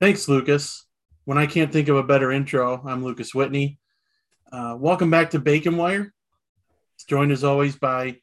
[0.00, 0.86] Thanks, Lucas.
[1.26, 3.78] When I can't think of a better intro, I'm Lucas Whitney.
[4.50, 6.14] Uh, welcome back to Bacon Wire.
[6.94, 8.16] It's joined as always by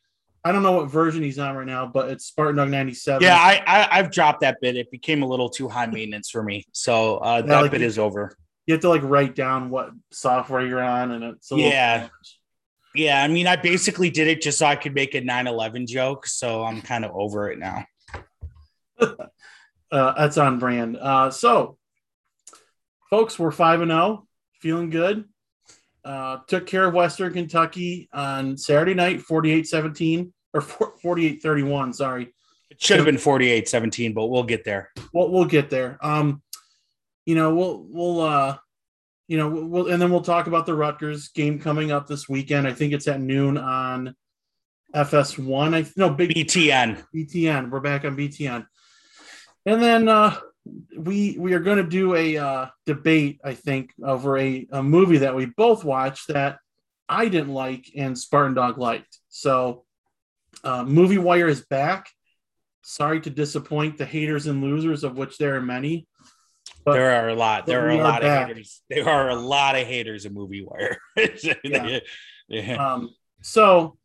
[0.44, 3.22] I don't know what version he's on right now, but it's Spartan Dog 97.
[3.22, 4.76] Yeah, I, I have dropped that bit.
[4.76, 8.00] It became a little too high maintenance for me, so uh, that like, bit is
[8.00, 8.36] over.
[8.66, 12.08] You have to like write down what software you're on, and it's yeah,
[12.96, 13.22] yeah.
[13.22, 16.64] I mean, I basically did it just so I could make a 9/11 joke, so
[16.64, 17.86] I'm kind of over it now.
[19.92, 20.98] uh, that's on brand.
[20.98, 21.78] Uh, so,
[23.10, 24.28] folks, we're five and zero, oh,
[24.60, 25.26] feeling good.
[26.04, 31.94] Uh, took care of Western Kentucky on Saturday night, 48-17 or 48-31.
[31.94, 32.34] Sorry,
[32.70, 34.90] it should have been 48-17, but we'll get there.
[35.14, 35.98] We'll we'll get there.
[36.02, 36.42] Um,
[37.26, 38.58] you know, we'll we'll uh,
[39.28, 42.68] you know, we'll and then we'll talk about the Rutgers game coming up this weekend.
[42.68, 44.16] I think it's at noon on
[44.96, 45.76] FS1.
[45.76, 47.04] I no big BTN.
[47.14, 47.70] BTN.
[47.70, 48.66] We're back on BTN.
[49.68, 50.34] And then uh,
[50.98, 55.18] we we are going to do a uh, debate, I think, over a, a movie
[55.20, 56.60] that we both watched that
[57.10, 59.20] I didn't like and Spartan Dog liked.
[59.28, 59.84] So,
[60.64, 62.10] uh, Movie Wire is back.
[62.82, 66.08] Sorry to disappoint the haters and losers, of which there are many.
[66.86, 67.66] there are a lot.
[67.66, 68.44] There are a lot back.
[68.44, 68.82] of haters.
[68.90, 70.98] There are a lot of haters of Movie Wire.
[71.64, 72.00] yeah.
[72.48, 72.94] yeah.
[72.94, 73.98] Um, so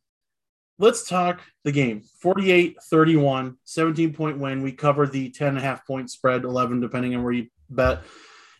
[0.83, 2.03] let's talk the game.
[2.21, 4.63] 48 31 17 point win.
[4.63, 8.03] We covered the 10 and a half point spread 11 depending on where you bet.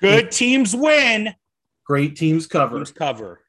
[0.01, 1.35] Good and teams win.
[1.85, 2.77] Great teams cover.
[2.77, 3.41] Teams cover.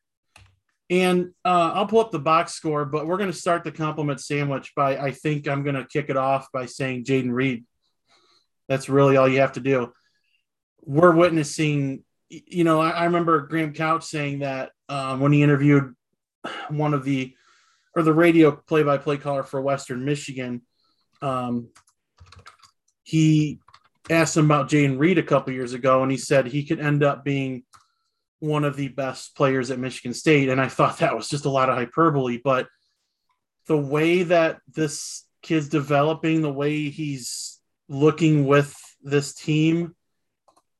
[0.89, 4.19] And uh, i'll pull up the box score but we're going to start the compliment
[4.19, 7.63] sandwich by i think i'm going to kick it off by saying Jayden Reed.
[8.67, 9.93] That's really all you have to do.
[10.81, 15.95] We're witnessing you know i, I remember graham couch saying that um, when he interviewed
[16.69, 17.35] one of the
[17.95, 20.61] or the radio play-by-play caller for Western Michigan,
[21.21, 21.69] um,
[23.03, 23.59] he
[24.09, 27.03] asked him about Jayden Reed a couple years ago, and he said he could end
[27.03, 27.63] up being
[28.39, 30.49] one of the best players at Michigan State.
[30.49, 32.67] And I thought that was just a lot of hyperbole, but
[33.67, 39.95] the way that this kid's developing, the way he's looking with this team,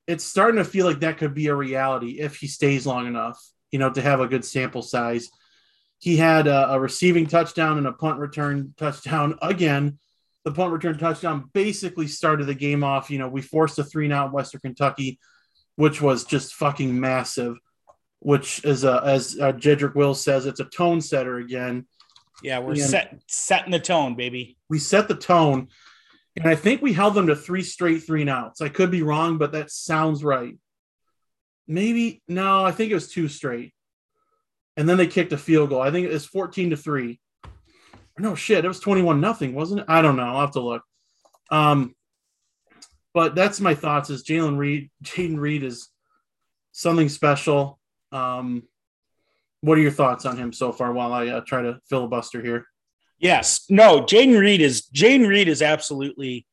[0.07, 3.41] it's starting to feel like that could be a reality if he stays long enough,
[3.71, 5.29] you know, to have a good sample size.
[6.03, 9.99] He had a, a receiving touchdown and a punt return touchdown again.
[10.43, 13.09] The punt return touchdown basically started the game off.
[13.09, 15.17] You know, we forced a three now in Western Kentucky,
[15.77, 17.55] which was just fucking massive.
[18.19, 21.85] Which is a, as uh, Jedrick Wills says, it's a tone setter again.
[22.41, 24.57] Yeah, we're and set setting the tone, baby.
[24.69, 25.69] We set the tone,
[26.35, 28.59] and I think we held them to three straight three outs.
[28.59, 30.57] I could be wrong, but that sounds right.
[31.65, 33.73] Maybe no, I think it was two straight
[34.77, 35.81] and then they kicked a field goal.
[35.81, 37.19] I think it was 14 to 3.
[38.19, 39.85] No shit, it was 21 nothing, wasn't it?
[39.87, 40.23] I don't know.
[40.23, 40.83] I'll have to look.
[41.49, 41.95] Um,
[43.13, 45.89] but that's my thoughts is Jalen Reed, Jayden Reed is
[46.71, 47.79] something special.
[48.11, 48.63] Um,
[49.61, 52.65] what are your thoughts on him so far while I uh, try to filibuster here?
[53.17, 53.65] Yes.
[53.69, 56.45] No, Jayden Reed is Jayden Reed is absolutely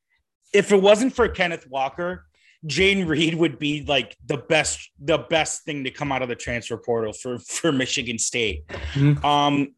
[0.52, 2.26] if it wasn't for Kenneth Walker,
[2.66, 6.36] Jayden Reed would be like the best, the best thing to come out of the
[6.36, 8.66] transfer portal for for Michigan State.
[8.68, 9.24] Mm-hmm.
[9.24, 9.74] Um,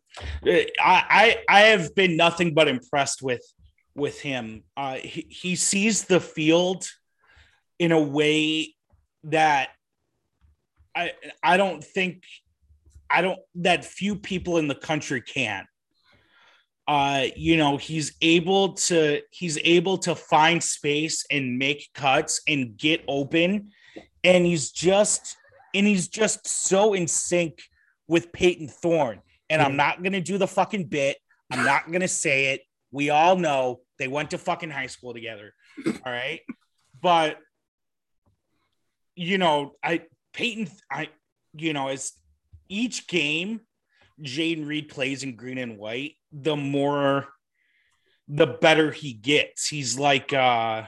[0.47, 3.45] I, I I have been nothing but impressed with
[3.95, 4.65] with him.
[4.77, 6.89] Uh, he, he sees the field
[7.79, 8.75] in a way
[9.25, 9.71] that
[10.95, 11.13] I
[11.43, 12.25] I don't think
[13.09, 15.67] I don't that few people in the country can
[16.93, 22.77] uh you know he's able to he's able to find space and make cuts and
[22.77, 23.71] get open.
[24.23, 25.37] And he's just
[25.75, 27.63] and he's just so in sync
[28.09, 29.23] with Payton Thorne.
[29.49, 31.17] and I'm not going to do the fucking bit.
[31.51, 32.61] I'm not going to say it.
[32.91, 35.55] We all know they went to fucking high school together
[36.05, 36.41] all right?
[37.01, 37.39] But
[39.15, 40.03] you know I
[40.33, 41.09] Peyton, I
[41.55, 42.13] you know as
[42.69, 43.61] each game
[44.21, 47.29] Jayden Reed plays in green and white the more
[48.29, 49.69] the better he gets.
[49.69, 50.85] He's like uh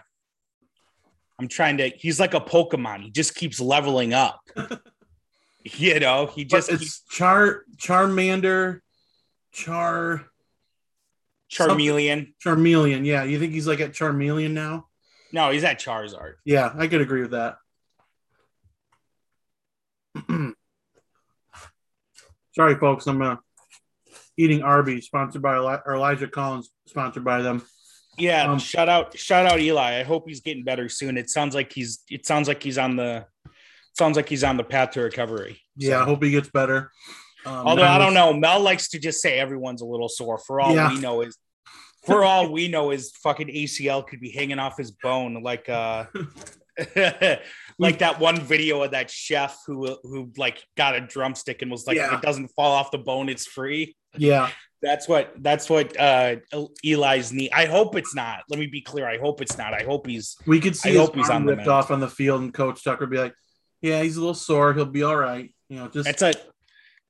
[1.39, 3.03] I'm trying to he's like a Pokemon.
[3.03, 4.41] He just keeps leveling up.
[5.65, 8.81] you know, he just but it's Char Charmander,
[9.53, 10.27] Char
[11.53, 12.35] Charmeleon.
[12.45, 13.25] Charmeleon, yeah.
[13.25, 14.87] You think he's like at Charmeleon now?
[15.33, 16.35] No, he's at Charizard.
[16.45, 17.57] Yeah, I could agree with that.
[22.55, 23.07] Sorry, folks.
[23.07, 23.37] I'm uh,
[24.37, 27.63] eating Arby's, sponsored by Eli- Elijah Collins, sponsored by them.
[28.17, 29.99] Yeah, um, shout out, shout out Eli.
[29.99, 31.17] I hope he's getting better soon.
[31.17, 33.27] It sounds like he's, it sounds like he's on the,
[33.99, 35.61] sounds like he's on the path to recovery.
[35.81, 35.89] So.
[35.89, 36.93] Yeah, I hope he gets better.
[37.45, 40.39] Um, Although I don't know, Mel likes to just say everyone's a little sore.
[40.39, 40.91] For all yeah.
[40.91, 41.37] we know is,
[42.07, 46.05] for all we know is fucking ACL could be hanging off his bone like uh
[47.79, 51.87] like that one video of that chef who who like got a drumstick and was
[51.87, 52.09] like, Yeah.
[52.09, 53.97] if it doesn't fall off the bone, it's free.
[54.17, 54.51] Yeah.
[54.83, 56.37] That's what that's what uh
[56.85, 57.51] Eli's knee.
[57.51, 58.41] I hope it's not.
[58.51, 59.09] Let me be clear.
[59.09, 59.73] I hope it's not.
[59.73, 62.09] I hope he's We could see I hope he's on the ripped off on the
[62.09, 63.35] field, and Coach Tucker be like,
[63.81, 64.75] "Yeah, he's a little sore.
[64.75, 66.35] He'll be all right." You know, just that's a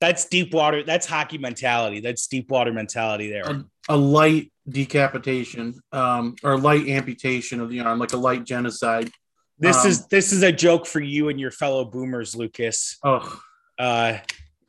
[0.01, 0.85] that's deep water.
[0.85, 1.99] That's hockey mentality.
[1.99, 3.43] That's deep water mentality there.
[3.43, 9.11] a, a light decapitation, um, or light amputation of the arm, like a light genocide.
[9.59, 12.99] This um, is this is a joke for you and your fellow boomers, Lucas.
[13.05, 13.41] Oh,
[13.79, 14.19] Uh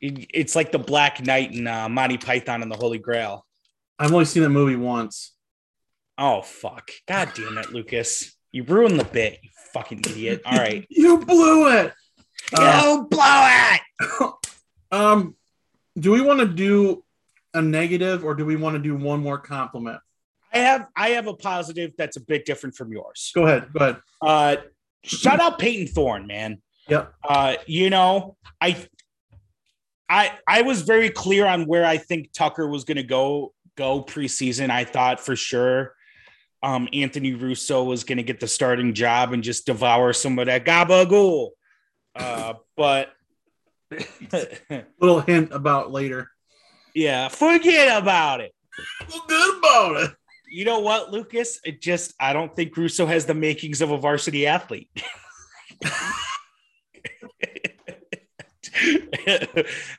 [0.00, 3.44] it- it's like the Black Knight and uh, Monty Python and the Holy Grail.
[3.98, 5.32] I've only seen that movie once.
[6.18, 6.90] Oh fuck!
[7.08, 8.36] God damn it, Lucas!
[8.52, 9.38] You ruined the bit.
[9.42, 10.42] You fucking idiot.
[10.44, 10.86] All right.
[10.90, 11.92] You blew it.
[12.54, 14.32] Uh, Go blow it.
[14.92, 15.34] um,
[15.98, 17.02] do we want to do
[17.54, 19.98] a negative, or do we want to do one more compliment?
[20.52, 23.32] I have I have a positive that's a bit different from yours.
[23.34, 23.72] Go ahead.
[23.72, 23.96] Go ahead.
[24.22, 24.56] Uh,
[25.06, 26.60] shout out Payton Thorne, man.
[26.88, 27.12] Yep.
[27.22, 28.76] Uh, you know, I
[30.08, 34.02] I I was very clear on where I think Tucker was going to go go
[34.02, 34.70] preseason.
[34.70, 35.94] I thought for sure
[36.62, 40.46] um, Anthony Russo was going to get the starting job and just devour some of
[40.46, 41.50] that gabagool.
[42.14, 43.10] Uh, but
[45.00, 46.30] Little hint about later.
[46.94, 48.52] yeah, forget about it.
[49.06, 50.10] Forget about it.
[50.56, 51.60] You know what, Lucas?
[51.66, 54.88] It just I don't think Russo has the makings of a varsity athlete.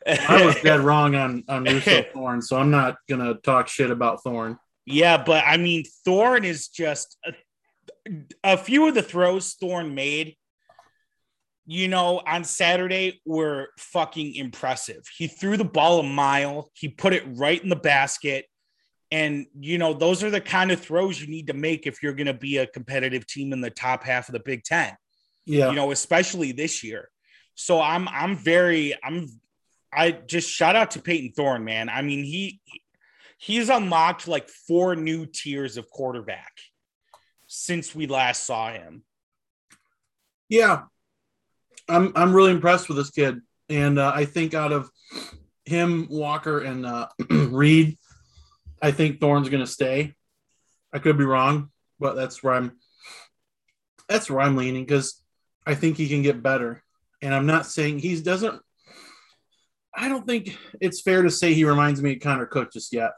[0.07, 4.24] I was dead wrong on on Russo Thorne, so I'm not gonna talk shit about
[4.24, 4.57] Thorne.
[4.88, 7.33] Yeah, but I mean, Thorne is just a,
[8.44, 10.38] a few of the throws Thorne made.
[11.68, 15.04] You know, on Saturday were fucking impressive.
[15.15, 16.71] He threw the ball a mile.
[16.74, 18.48] He put it right in the basket.
[19.12, 22.13] And, you know, those are the kind of throws you need to make if you're
[22.13, 24.95] going to be a competitive team in the top half of the Big Ten
[25.45, 27.09] Yeah, you know, especially this year.
[27.56, 29.30] So I'm I'm very I'm
[29.94, 31.89] I just shout out to Payton Thorne, man.
[31.89, 32.59] I mean, he
[33.38, 36.51] he's unlocked like four new tiers of quarterback
[37.48, 39.04] since we last saw him.
[40.50, 40.83] yeah.
[41.89, 43.39] I'm I'm really impressed with this kid,
[43.69, 44.89] and uh, I think out of
[45.65, 47.98] him, Walker, and uh, Reed,
[48.82, 50.14] I think Thorne's gonna stay.
[50.94, 52.74] I could be wrong, but that's where I'm.
[54.08, 55.22] That's where I'm leaning because
[55.66, 56.84] I think he can get better,
[57.22, 58.62] and I'm not saying he doesn't.
[59.94, 63.12] I don't think it's fair to say he reminds me of Connor Cook just yet.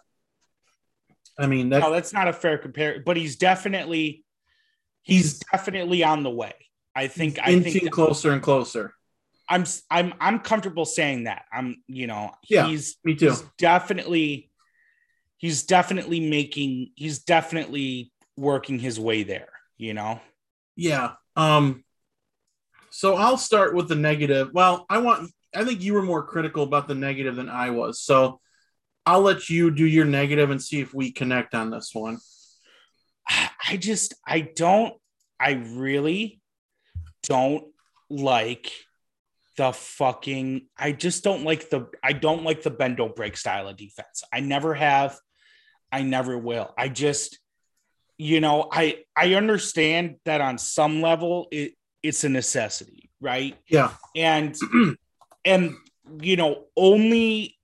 [1.38, 4.24] I mean, that, No, that's not a fair compare, but he's definitely
[5.02, 6.54] he's definitely on the way.
[6.96, 8.94] I think I think closer and closer.
[9.48, 11.46] I'm I'm I'm comfortable saying that.
[11.52, 12.68] I'm you know, Yeah.
[12.68, 13.30] he's Me too.
[13.30, 14.49] he's definitely
[15.40, 20.22] he's definitely making he's definitely working his way there you know
[20.76, 21.14] Yeah.
[21.36, 21.84] Um
[22.92, 24.50] so I'll start with the negative.
[24.54, 28.00] Well, I want I think you were more critical about the negative than I was.
[28.02, 28.40] So
[29.06, 32.20] I'll let you do your negative and see if we connect on this one.
[33.68, 34.94] i just i don't
[35.40, 36.42] i really
[37.24, 37.66] don't
[38.10, 38.72] like
[39.58, 43.68] the fucking i just don't like the i don't like the bend don't break style
[43.68, 45.18] of defense i never have
[45.92, 47.40] i never will i just
[48.18, 53.92] you know i i understand that on some level it it's a necessity right Yeah.
[54.16, 54.56] and
[55.46, 55.76] and
[56.22, 57.58] you know only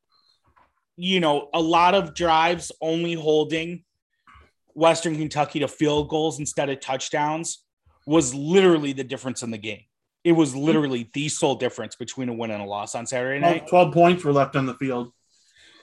[0.97, 3.83] you know a lot of drives only holding
[4.73, 7.63] western kentucky to field goals instead of touchdowns
[8.07, 9.81] was literally the difference in the game
[10.23, 13.67] it was literally the sole difference between a win and a loss on saturday night
[13.67, 15.11] 12, 12 points were left on the field.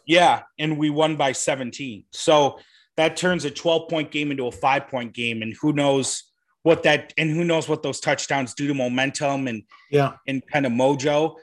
[0.06, 2.58] Yeah and we won by 17 so
[2.96, 6.24] that turns a 12 point game into a five point game and who knows
[6.62, 10.12] what that and who knows what those touchdowns do to momentum and Yeah.
[10.28, 11.36] and kind of mojo.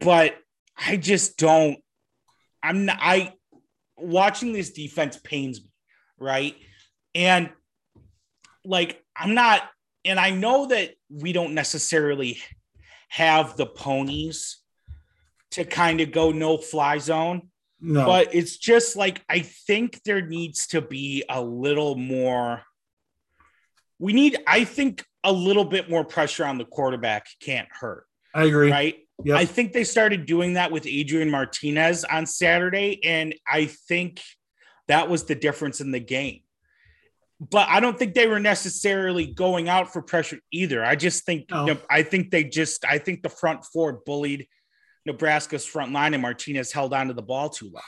[0.00, 0.36] But
[0.76, 1.78] I just don't.
[2.62, 2.98] I'm not.
[3.00, 3.32] I
[3.96, 5.70] watching this defense pains me,
[6.18, 6.56] right?
[7.14, 7.50] And
[8.64, 9.62] like I'm not.
[10.04, 12.38] And I know that we don't necessarily
[13.08, 14.58] have the ponies
[15.52, 17.49] to kind of go no fly zone,
[17.80, 18.04] No.
[18.04, 22.62] but it's just like I think there needs to be a little more.
[23.98, 28.44] We need, I think, a little bit more pressure on the quarterback can't hurt I
[28.44, 28.70] agree.
[28.70, 28.96] right?
[29.24, 29.36] Yep.
[29.38, 34.22] I think they started doing that with Adrian Martinez on Saturday, and I think
[34.88, 36.40] that was the difference in the game.
[37.38, 40.84] But I don't think they were necessarily going out for pressure either.
[40.84, 41.76] I just think No.
[41.88, 44.46] I think they just I think the front four bullied
[45.10, 47.82] Nebraska's front line, and Martinez held onto the ball too long.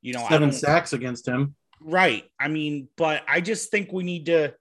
[0.00, 1.54] You know, Seven sacks against him.
[1.80, 2.24] right.
[2.38, 4.54] I mean, but I just think we need to.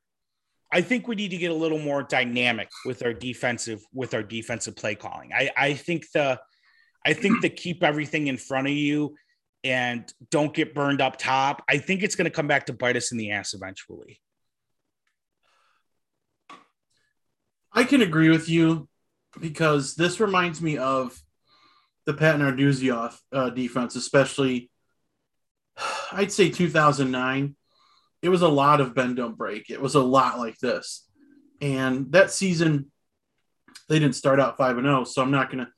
[0.73, 4.23] I think we need to get a little more dynamic with our defensive with our
[4.23, 5.31] defensive play calling.
[5.33, 6.39] I I think the
[7.05, 9.15] I think the keep everything in front of you
[9.63, 11.63] and don't get burned up top.
[11.67, 14.21] I think it's going to come back to bite us in the ass eventually.
[17.73, 18.87] I can agree with you
[19.39, 21.19] because this reminds me of
[22.05, 22.91] the Pat Narduzzi
[23.31, 24.69] uh, defense, especially
[26.11, 27.55] I'd say 2009.
[28.21, 29.69] It was a lot of bend don't break.
[29.69, 31.07] It was a lot like this,
[31.59, 32.91] and that season
[33.89, 35.01] they didn't start out five and zero.
[35.01, 35.69] Oh, so I'm not gonna.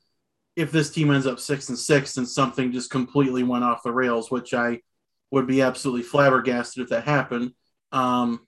[0.54, 3.92] If this team ends up six and six, and something just completely went off the
[3.92, 4.80] rails, which I
[5.30, 7.52] would be absolutely flabbergasted if that happened.
[7.92, 8.46] Um,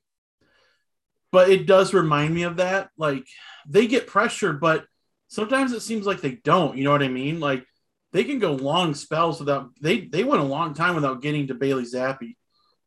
[1.32, 2.90] but it does remind me of that.
[2.96, 3.26] Like
[3.68, 4.84] they get pressure, but
[5.28, 6.76] sometimes it seems like they don't.
[6.76, 7.40] You know what I mean?
[7.40, 7.64] Like
[8.12, 11.54] they can go long spells without they they went a long time without getting to
[11.54, 12.34] Bailey Zappe,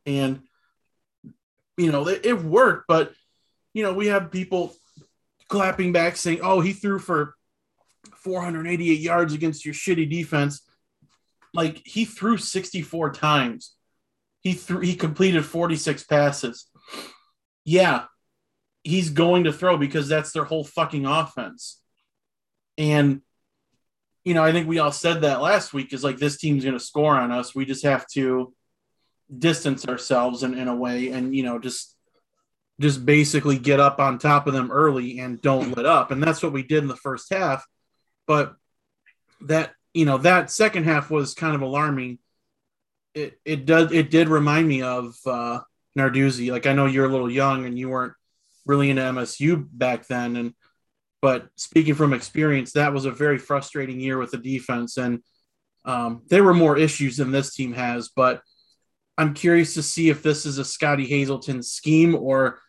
[0.05, 0.41] and
[1.77, 2.85] you know it, it worked.
[2.87, 3.13] But
[3.73, 4.75] you know we have people
[5.47, 7.35] clapping back saying, "Oh, he threw for
[8.15, 10.61] 488 yards against your shitty defense."
[11.53, 13.75] Like he threw 64 times.
[14.41, 16.69] He threw he completed 46 passes.
[17.65, 18.05] Yeah,
[18.83, 21.79] he's going to throw because that's their whole fucking offense.
[22.79, 23.21] And
[24.23, 26.77] you know, I think we all said that last week is like this team's going
[26.77, 27.53] to score on us.
[27.53, 28.53] We just have to
[29.37, 31.95] distance ourselves in, in a way and you know just
[32.81, 36.11] just basically get up on top of them early and don't let up.
[36.11, 37.65] And that's what we did in the first half.
[38.25, 38.55] But
[39.41, 42.19] that you know that second half was kind of alarming.
[43.13, 45.59] It it does it did remind me of uh
[45.97, 46.51] Narduzzi.
[46.51, 48.13] Like I know you're a little young and you weren't
[48.65, 50.35] really into MSU back then.
[50.35, 50.53] And
[51.21, 55.21] but speaking from experience, that was a very frustrating year with the defense, and
[55.85, 58.09] um, there were more issues than this team has.
[58.15, 58.41] But
[59.17, 62.59] I'm curious to see if this is a Scottie Hazelton scheme or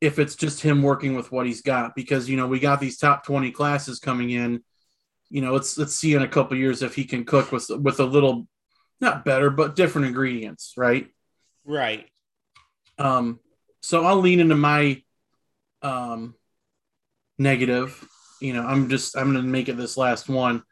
[0.00, 1.94] if it's just him working with what he's got.
[1.94, 4.62] Because you know we got these top 20 classes coming in.
[5.30, 8.00] You know, let's let's see in a couple years if he can cook with with
[8.00, 8.46] a little
[9.00, 11.08] not better but different ingredients, right?
[11.64, 12.06] Right.
[12.98, 13.40] Um,
[13.82, 15.02] so I'll lean into my
[15.82, 16.34] um,
[17.38, 18.06] negative.
[18.40, 20.62] You know, I'm just I'm going to make it this last one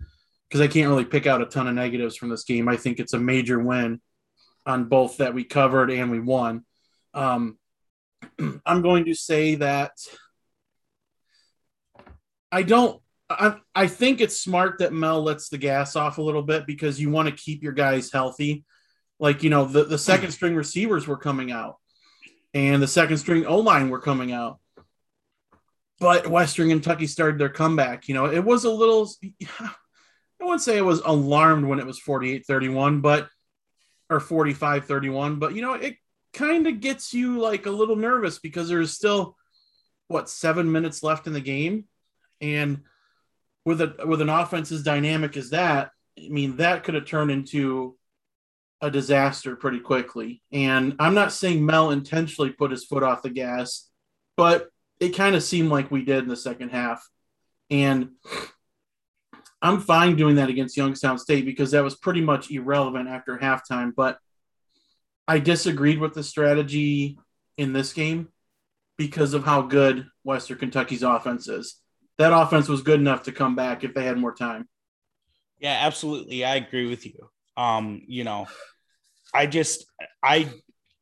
[0.48, 2.68] because I can't really pick out a ton of negatives from this game.
[2.68, 4.00] I think it's a major win
[4.66, 6.64] on both that we covered and we won.
[7.14, 7.58] Um,
[8.66, 9.92] I'm going to say that
[12.50, 13.00] I don't.
[13.28, 17.00] I, I think it's smart that Mel lets the gas off a little bit because
[17.00, 18.64] you want to keep your guys healthy.
[19.20, 21.76] Like, you know, the, the second string receivers were coming out
[22.54, 24.58] and the second string O line were coming out
[26.00, 28.08] but Western Kentucky started their comeback.
[28.08, 29.08] You know, it was a little,
[29.60, 33.28] I wouldn't say it was alarmed when it was 48 31, but,
[34.08, 35.96] or 45 31, but, you know, it
[36.32, 39.36] kind of gets you like a little nervous because there's still,
[40.08, 41.84] what, seven minutes left in the game.
[42.40, 42.80] And
[43.66, 47.30] with a, with an offense as dynamic as that, I mean, that could have turned
[47.30, 47.96] into
[48.80, 50.42] a disaster pretty quickly.
[50.50, 53.88] And I'm not saying Mel intentionally put his foot off the gas,
[54.38, 54.69] but
[55.00, 57.08] it kind of seemed like we did in the second half.
[57.70, 58.10] And
[59.62, 63.92] I'm fine doing that against Youngstown State because that was pretty much irrelevant after halftime.
[63.94, 64.18] But
[65.26, 67.18] I disagreed with the strategy
[67.56, 68.28] in this game
[68.96, 71.80] because of how good Western Kentucky's offense is.
[72.18, 74.68] That offense was good enough to come back if they had more time.
[75.58, 76.44] Yeah, absolutely.
[76.44, 77.30] I agree with you.
[77.56, 78.46] Um, you know,
[79.32, 79.86] I just
[80.22, 80.48] I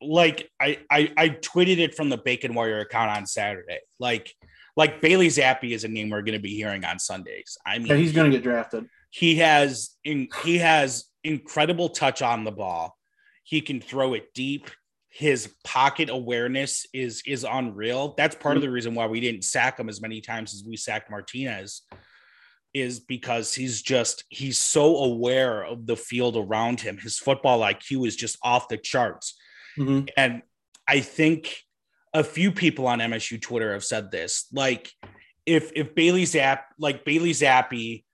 [0.00, 3.80] like I, I I tweeted it from the Bacon Wire account on Saturday.
[3.98, 4.34] Like
[4.76, 7.58] like Bailey Zappe is a name we're going to be hearing on Sundays.
[7.66, 8.88] I mean, yeah, he's going to get drafted.
[9.10, 12.96] He has in, he has incredible touch on the ball.
[13.42, 14.70] He can throw it deep.
[15.08, 18.14] His pocket awareness is is unreal.
[18.16, 18.56] That's part mm-hmm.
[18.58, 21.82] of the reason why we didn't sack him as many times as we sacked Martinez
[22.74, 26.98] is because he's just he's so aware of the field around him.
[26.98, 29.34] His football IQ is just off the charts
[29.78, 30.06] Mm-hmm.
[30.16, 30.42] And
[30.86, 31.56] I think
[32.12, 34.46] a few people on MSU Twitter have said this.
[34.52, 34.90] Like,
[35.46, 38.04] if if Bailey Zapp, like Bailey Zappe,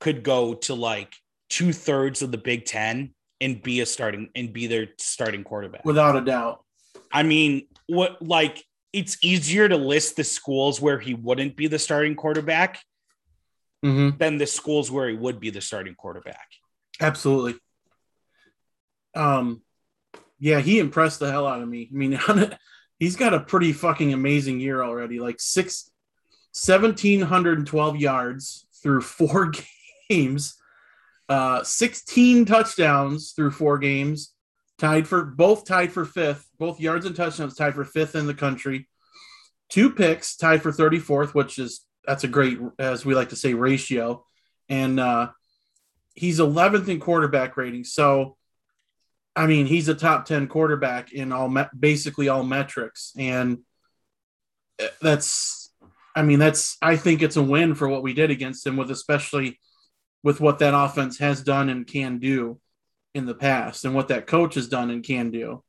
[0.00, 1.14] could go to like
[1.48, 5.84] two thirds of the Big Ten and be a starting and be their starting quarterback,
[5.84, 6.64] without a doubt.
[7.12, 11.78] I mean, what like it's easier to list the schools where he wouldn't be the
[11.78, 12.80] starting quarterback
[13.84, 14.16] mm-hmm.
[14.18, 16.46] than the schools where he would be the starting quarterback.
[17.00, 17.58] Absolutely.
[19.14, 19.62] Um,
[20.42, 21.88] yeah, he impressed the hell out of me.
[21.88, 22.18] I mean,
[22.98, 25.20] he's got a pretty fucking amazing year already.
[25.20, 25.88] Like six,
[26.66, 29.52] 1,712 yards through four
[30.10, 30.56] games,
[31.28, 34.34] uh, 16 touchdowns through four games,
[34.78, 38.34] tied for both tied for fifth, both yards and touchdowns tied for fifth in the
[38.34, 38.88] country.
[39.68, 43.54] two picks, tied for 34th, which is that's a great, as we like to say,
[43.54, 44.24] ratio.
[44.68, 45.30] And uh,
[46.14, 47.84] he's 11th in quarterback rating.
[47.84, 48.36] So,
[49.34, 53.12] I mean, he's a top 10 quarterback in all me- basically all metrics.
[53.16, 53.58] And
[54.80, 55.72] uh, that's,
[56.14, 58.90] I mean, that's, I think it's a win for what we did against him, with
[58.90, 59.58] especially
[60.22, 62.60] with what that offense has done and can do
[63.14, 65.62] in the past and what that coach has done and can do.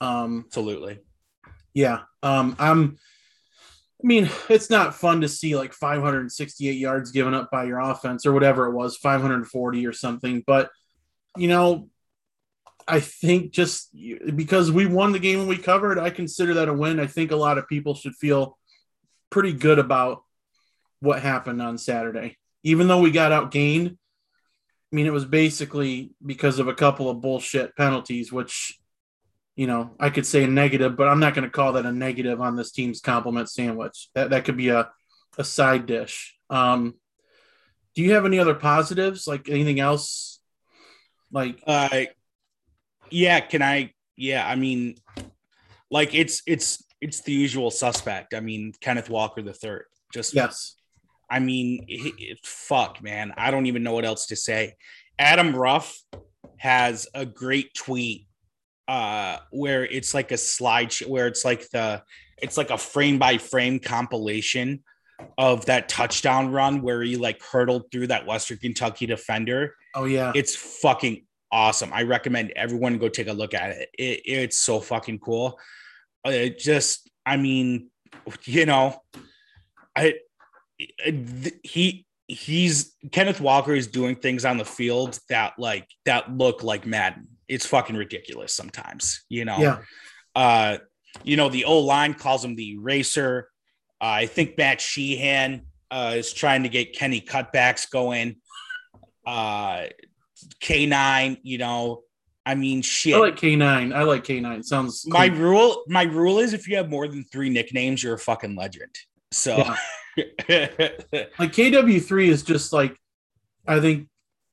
[0.00, 1.00] Um, Absolutely.
[1.72, 2.00] Yeah.
[2.22, 2.98] Um, I'm,
[4.02, 8.26] I mean, it's not fun to see like 568 yards given up by your offense
[8.26, 10.42] or whatever it was, 540 or something.
[10.46, 10.70] But,
[11.36, 11.88] you know,
[12.86, 13.94] I think just
[14.36, 17.00] because we won the game and we covered, I consider that a win.
[17.00, 18.58] I think a lot of people should feel
[19.30, 20.22] pretty good about
[21.00, 22.36] what happened on Saturday.
[22.62, 27.20] Even though we got outgained, I mean, it was basically because of a couple of
[27.20, 28.78] bullshit penalties, which
[29.56, 31.92] you know, I could say a negative, but I'm not going to call that a
[31.92, 34.08] negative on this team's compliment sandwich.
[34.14, 34.90] That that could be a
[35.38, 36.36] a side dish.
[36.50, 36.94] Um,
[37.94, 39.26] do you have any other positives?
[39.26, 40.40] Like anything else?
[41.30, 42.04] Like, uh,
[43.14, 43.40] yeah.
[43.40, 43.92] Can I?
[44.16, 44.46] Yeah.
[44.46, 44.96] I mean,
[45.90, 48.34] like it's it's it's the usual suspect.
[48.34, 49.84] I mean, Kenneth Walker the third.
[50.12, 50.76] Just yes.
[51.30, 53.32] I mean, it, fuck, man.
[53.36, 54.74] I don't even know what else to say.
[55.18, 55.96] Adam Ruff
[56.58, 58.26] has a great tweet
[58.86, 62.02] uh where it's like a slideshow where it's like the
[62.42, 64.84] it's like a frame by frame compilation
[65.38, 69.74] of that touchdown run where he like hurtled through that Western Kentucky defender.
[69.94, 70.32] Oh yeah.
[70.34, 71.92] It's fucking awesome.
[71.92, 73.88] I recommend everyone go take a look at it.
[73.98, 75.58] it it's so fucking cool.
[76.26, 77.90] Uh, it just I mean,
[78.44, 79.00] you know,
[79.96, 80.14] I
[81.62, 86.86] he he's Kenneth Walker is doing things on the field that like that look like
[86.86, 89.58] Madden it's fucking ridiculous sometimes, you know.
[89.58, 89.78] Yeah.
[90.34, 90.78] Uh,
[91.22, 93.48] you know, the O line calls him the racer.
[94.00, 98.36] Uh, I think Matt Sheehan uh, is trying to get Kenny cutbacks going.
[99.26, 99.84] Uh,
[100.60, 102.02] K9, you know,
[102.46, 103.14] I mean, shit.
[103.14, 103.94] I like K9.
[103.94, 104.64] I like K9.
[104.64, 105.38] Sounds my cool.
[105.38, 105.84] rule.
[105.88, 108.94] My rule is if you have more than three nicknames, you're a fucking legend.
[109.30, 109.76] So, yeah.
[111.38, 112.96] like KW3 is just like,
[113.66, 114.08] I think,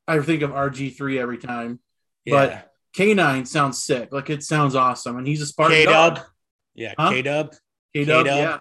[0.07, 1.79] I think of RG3 every time.
[2.23, 2.33] Yeah.
[2.33, 4.13] But K9 sounds sick.
[4.13, 5.17] Like it sounds awesome.
[5.17, 5.77] And he's a Spartan.
[5.77, 6.19] K Dub.
[6.73, 6.93] Yeah.
[6.97, 7.53] K Dub.
[7.93, 8.25] K Dub.
[8.25, 8.59] Yeah.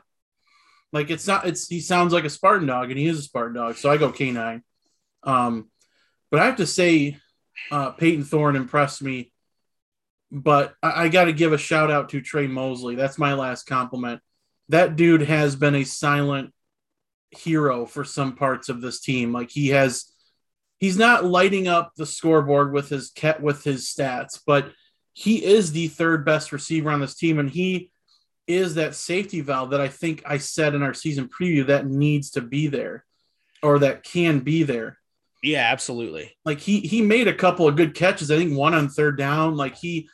[0.93, 3.55] Like it's not, it's, he sounds like a Spartan dog and he is a Spartan
[3.55, 3.77] dog.
[3.77, 4.63] So I go K9.
[5.23, 5.70] Um,
[6.31, 7.19] but I have to say,
[7.71, 9.33] uh, Payton Thorne impressed me.
[10.33, 12.95] But I, I got to give a shout out to Tre Mosley.
[12.95, 14.21] That's my last compliment.
[14.69, 16.53] That dude has been a silent
[17.31, 19.33] hero for some parts of this team.
[19.33, 20.13] Like he has,
[20.79, 24.71] he's not lighting up the scoreboard with his with his stats, but
[25.13, 27.91] he is the third best receiver on this team, and he
[28.47, 32.31] is that safety valve that I think I said in our season preview that needs
[32.31, 33.05] to be there,
[33.63, 35.00] or that can be there.
[35.43, 36.37] Yeah, absolutely.
[36.45, 38.31] Like he he made a couple of good catches.
[38.31, 39.57] I think one on third down.
[39.57, 40.09] Like he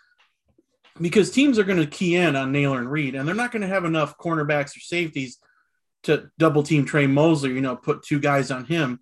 [1.01, 3.63] because teams are going to key in on Nailor and Reed, and they're not going
[3.63, 5.39] to have enough cornerbacks or safeties
[6.05, 7.53] to double team Tre Mosley.
[7.53, 9.01] You know, put two guys on him.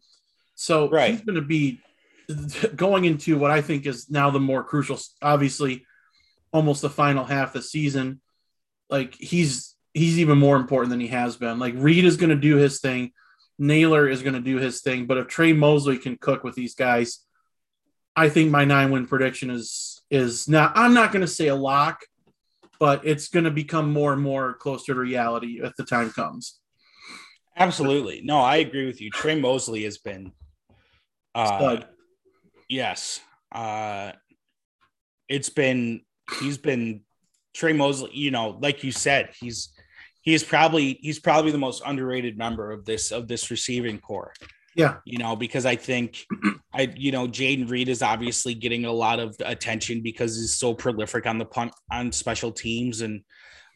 [0.54, 1.10] So right.
[1.10, 1.80] he's going to be
[2.76, 5.84] going into what I think is now the more crucial, obviously,
[6.52, 8.20] almost the final half of the season.
[8.88, 11.58] Like he's he's even more important than he has been.
[11.58, 13.12] Like Reed is going to do his thing,
[13.58, 15.06] Nailor is going to do his thing.
[15.06, 17.20] But if Tre Mosley can cook with these guys,
[18.16, 20.72] I think my nine win prediction is is now.
[20.74, 22.00] I'm not going to say a lock,
[22.78, 26.60] but it's going to become more and more closer to reality if the time comes.
[27.56, 28.20] Absolutely.
[28.24, 29.10] No, I agree with you.
[29.10, 30.32] Tre Mosley has been
[31.34, 31.80] uh,
[32.68, 33.20] yes.
[33.52, 34.12] Uh,
[35.28, 36.02] it's been
[36.40, 37.00] he's been
[37.52, 38.10] Tre Mosley.
[38.12, 39.70] You know, like you said, he's
[40.24, 44.32] he's probably he's probably the most underrated member of this of this receiving core.
[44.74, 46.24] Yeah, you know, because I think
[46.74, 50.74] I you know Jayden Reed is obviously getting a lot of attention because he's so
[50.74, 53.22] prolific on the punt on special teams, and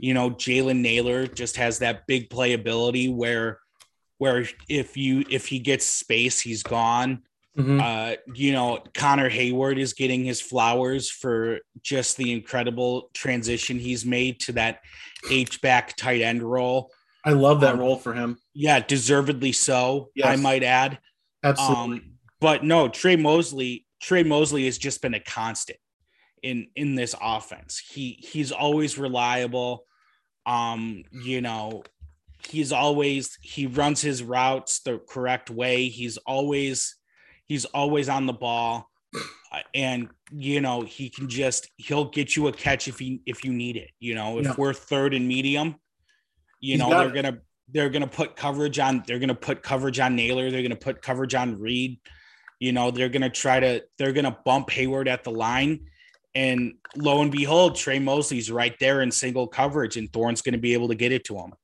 [0.00, 3.60] you know Jalen Nailor just has that big playability where
[4.16, 7.22] where if you if he gets space, he's gone.
[7.58, 7.80] Mm-hmm.
[7.80, 14.04] Uh, you know, Connor Heyward is getting his flowers for just the incredible transition he's
[14.04, 14.80] made to that
[15.28, 16.92] H back tight end role.
[17.24, 18.38] I love that um, role for him.
[18.54, 20.10] Yeah, deservedly so.
[20.14, 20.28] Yes.
[20.28, 20.98] I might add.
[21.42, 21.76] Absolutely.
[21.76, 23.86] Um, but no, Tre Mosley.
[24.00, 25.78] Tre Mosley has just been a constant
[26.44, 27.82] in in this offense.
[27.90, 29.84] He he's always reliable.
[30.46, 31.82] Um, you know,
[32.48, 35.88] he's always he runs his routes the correct way.
[35.88, 36.97] He's always
[37.48, 38.90] He's always on the ball,
[39.52, 43.44] uh, and you know he can just he'll get you a catch if he if
[43.44, 43.90] you need it.
[43.98, 44.54] You know, if yeah.
[44.56, 45.76] we're third and medium,
[46.60, 47.14] You He's know, they're it.
[47.14, 47.38] gonna
[47.72, 51.34] they're gonna put coverage on they're gonna put coverage on Nailor, they're gonna put coverage
[51.34, 51.98] on Reed.
[52.60, 55.86] You know, they're gonna try to they're gonna bump Heyward at the line.
[56.34, 60.74] And lo and behold, Tre Mosley's right there in single coverage, and Thorne's gonna be
[60.74, 61.54] able to get it to him.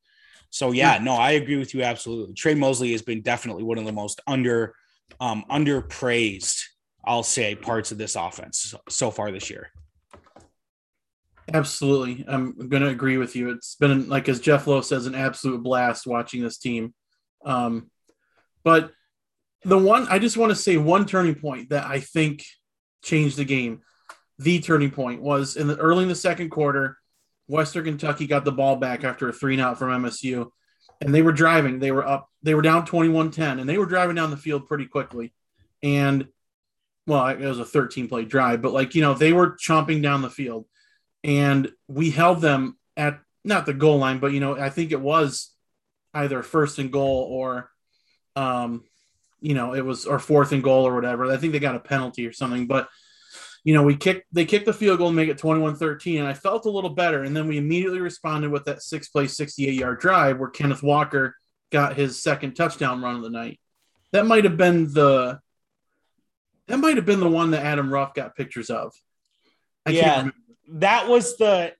[0.51, 2.35] So yeah, no, I agree with you absolutely.
[2.35, 4.75] Tre Mosley has been definitely one of the most under
[5.21, 6.63] um underpraised,
[7.05, 9.71] I'll say, parts of this offense so, far this year.
[11.53, 12.25] Absolutely.
[12.27, 13.51] I'm going to agree with you.
[13.51, 16.95] It's been, like, as Jeff Lowe says, an absolute blast watching this team.
[17.45, 17.91] Um,
[18.63, 18.93] but
[19.65, 22.45] the one, I just want to say one turning point that I think
[23.03, 23.83] changed the game.
[24.39, 26.97] The turning point was in the early in the second quarter,
[27.47, 30.49] Western Kentucky got the ball back after a three and out from MSU,
[31.01, 31.79] and they were driving.
[31.79, 34.67] They were up, they were down 21 10, and they were driving down the field
[34.67, 35.33] pretty quickly.
[35.83, 36.29] And,
[37.07, 40.23] well, it was a 13 play drive, but like, you know, they were chomping down
[40.23, 40.67] the field
[41.23, 45.01] and we held them at not the goal line, but you know, I think it
[45.01, 45.51] was
[46.13, 47.71] either first and goal or,
[48.37, 48.85] um,
[49.41, 51.31] you know, it was or fourth and goal or whatever.
[51.31, 52.89] I think they got a penalty or something, but
[53.65, 56.35] you know, we kicked they kicked the field goal and make it 21-13, and I
[56.35, 57.25] felt a little better.
[57.25, 61.35] And then we immediately responded with that six play, 68 yard drive where Kenneth Walker
[61.73, 63.59] got his second touchdown run of the night.
[64.13, 65.41] That might have been the
[66.69, 68.93] that might have been the one that Adam Ruff got pictures of.
[69.87, 70.03] I Yeah.
[70.03, 70.37] can't remember.
[70.87, 71.75] that was the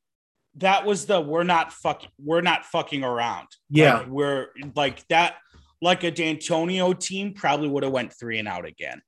[0.57, 3.49] that was the we're not fucking we're not fucking around.
[3.69, 3.99] Yeah.
[3.99, 5.37] Like, we're like that
[5.83, 9.03] like a D'Antonio team probably would have went three and out again.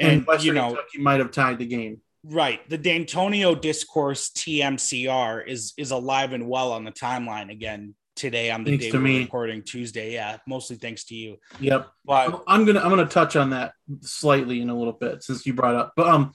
[0.00, 2.00] And, And, Western you know, Kentucky might have tied the game.
[2.24, 8.50] right, the D'Antonio discourse TMCR is is alive and well on the timeline again today
[8.50, 9.18] on the Thanks day we're me.
[9.20, 10.12] recording Tuesday.
[10.12, 11.38] Yeah, mostly thanks to you.
[11.60, 11.88] Yep.
[12.04, 15.54] But I'm gonna I'm gonna touch on that slightly in a little bit since you
[15.54, 15.92] brought up.
[15.96, 16.32] But um,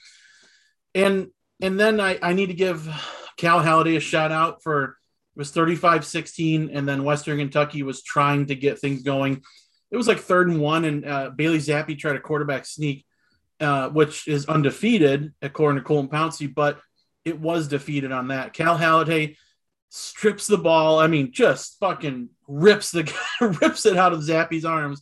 [0.94, 1.28] and
[1.62, 2.88] and then I I need to give
[3.38, 4.84] Cal Haladay a shout out for
[5.38, 9.44] it was 35-16 and then Western Kentucky was trying to get things going.
[9.92, 13.06] It was like third and one and uh, Bailey Zappe tried a quarterback sneak,
[13.60, 16.80] uh, which is undefeated according to Colton Pouncy, but
[17.24, 18.54] it was defeated on that.
[18.54, 19.36] Cal Haladay
[19.90, 21.00] strips the ball.
[21.00, 23.12] I mean, just fucking rips the
[23.62, 25.02] rips it out of Zappe's arms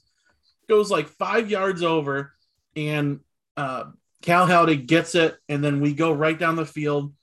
[0.68, 2.34] goes like five yards over,
[2.76, 3.20] and
[3.58, 3.86] uh,
[4.22, 7.14] Cal Haladay gets it, and then we go right down the field,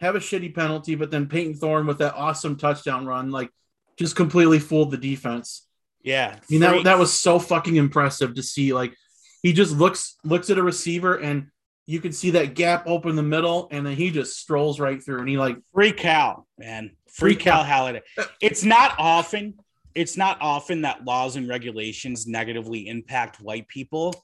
[0.00, 3.50] have a shitty penalty, but then Payton Thorne with that awesome touchdown run, like
[3.98, 5.66] just completely fooled the defense.
[6.02, 8.72] yeah, I mean, that, that was so fucking impressive to see.
[8.72, 8.94] Like
[9.42, 11.48] he just looks looks at a receiver, and
[11.86, 15.02] you can see that gap open in the middle, and then he just strolls right
[15.02, 16.92] through, and he like Free Cal, man.
[17.10, 17.64] Free, Cal.
[17.64, 18.02] Haladay.
[18.40, 19.54] It's not often.
[19.94, 24.14] It's not often that laws and regulations negatively impact white people,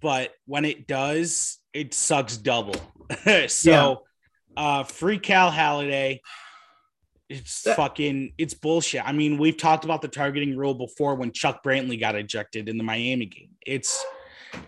[0.00, 2.74] but when it does, it sucks double.
[3.46, 4.02] so,
[4.56, 6.20] uh, free Cal Haladay.
[7.30, 9.06] It's That- fucking it's bullshit.
[9.06, 12.76] I mean, we've talked about the targeting rule before when Chuck Brantley got ejected in
[12.78, 13.50] the Miami game.
[13.64, 14.04] It's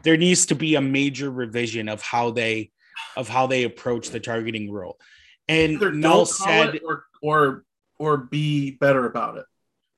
[0.02, 2.70] there needs to be a major revision of how they
[3.16, 4.98] of how they approach the targeting rule.
[5.48, 7.64] And Mel said or or
[7.98, 9.44] or be better about it.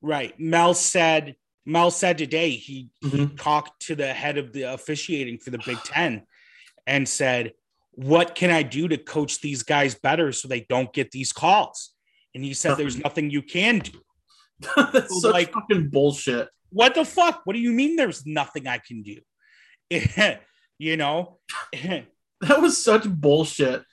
[0.00, 0.38] Right.
[0.40, 3.38] Mel said Mel said today he, he Mhm.
[3.40, 6.22] talked to the head of the officiating for the Big Ten
[6.86, 7.52] and said,
[7.92, 11.94] What can I do to coach these guys better so they don't get these calls?
[12.34, 14.00] And he said, There's nothing you can do.
[14.76, 16.48] That's such Like- fucking bullshit.
[16.70, 17.42] What the fuck?
[17.44, 19.20] What do you mean there's nothing I can do?
[20.78, 21.38] you know?
[22.42, 23.84] That was such bullshit.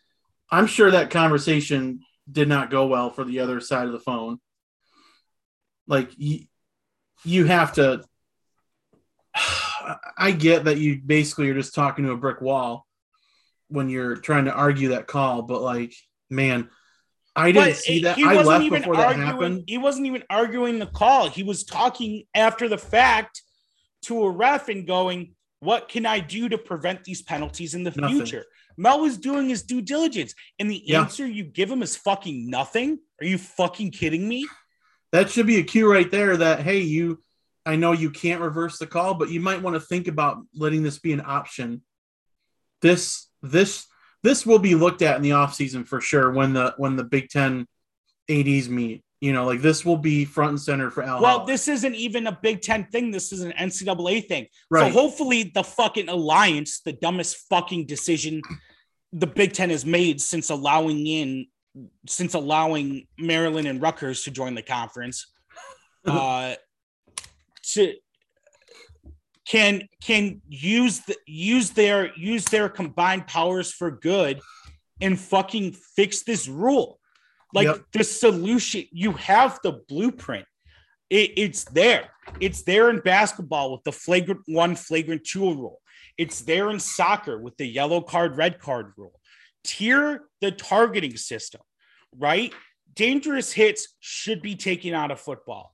[0.49, 1.99] I'm sure that conversation
[2.31, 4.39] did not go well for the other side of the phone.
[5.85, 6.45] Like you,
[7.23, 8.03] you have to.
[10.17, 12.87] I get that you basically are just talking to a brick wall
[13.67, 15.93] when you're trying to argue that call, but like,
[16.29, 16.69] man,
[17.35, 18.17] I didn't But see that.
[18.17, 19.63] he I wasn't left even before that arguing, happened.
[19.67, 21.29] He wasn't even arguing the call.
[21.29, 23.43] He was talking after the fact
[24.03, 27.91] to a ref and going, What can I do to prevent these penalties in the
[27.95, 28.17] Nothing.
[28.17, 28.45] future?
[28.77, 30.33] Mel was doing his due diligence.
[30.57, 31.01] And the Yeah.
[31.01, 32.99] answer you give him is fucking nothing.
[33.21, 34.47] Are you fucking kidding me?
[35.11, 37.19] that should be a cue right there that hey you
[37.65, 40.83] i know you can't reverse the call but you might want to think about letting
[40.83, 41.81] this be an option
[42.83, 43.87] this this
[44.21, 47.27] this will be looked at in the offseason for sure when the when the big
[47.29, 47.65] 10
[48.29, 51.67] ads meet you know like this will be front and center for al Well, this
[51.67, 53.11] isn't even a Big Ten thing.
[53.11, 54.47] This is an NCAA thing.
[54.69, 58.41] right So hopefully the fucking alliance, the dumbest fucking decision
[59.11, 61.47] the Big Ten has made since allowing in
[62.07, 65.27] since allowing Maryland and Rutgers to join the conference,
[66.05, 66.55] uh,
[67.73, 67.93] to
[69.47, 74.39] can can use the use their use their combined powers for good
[75.01, 76.98] and fucking fix this rule.
[77.53, 77.85] Like Yep.
[77.93, 80.45] the solution, you have the blueprint.
[81.09, 82.09] It, it's there.
[82.39, 85.81] It's there in basketball with the flagrant one, flagrant two rule.
[86.17, 89.19] It's there in soccer with the yellow card, red card rule.
[89.63, 91.61] Tier the targeting system,
[92.15, 92.53] right?
[92.93, 95.73] Dangerous hits should be taken out of football.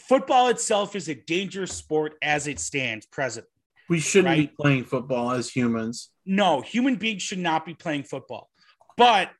[0.00, 3.46] Football itself is a dangerous sport as it stands present.
[3.88, 4.50] We shouldn't right?
[4.50, 6.10] be playing football as humans.
[6.24, 8.50] No, human beings should not be playing football.
[8.96, 9.30] But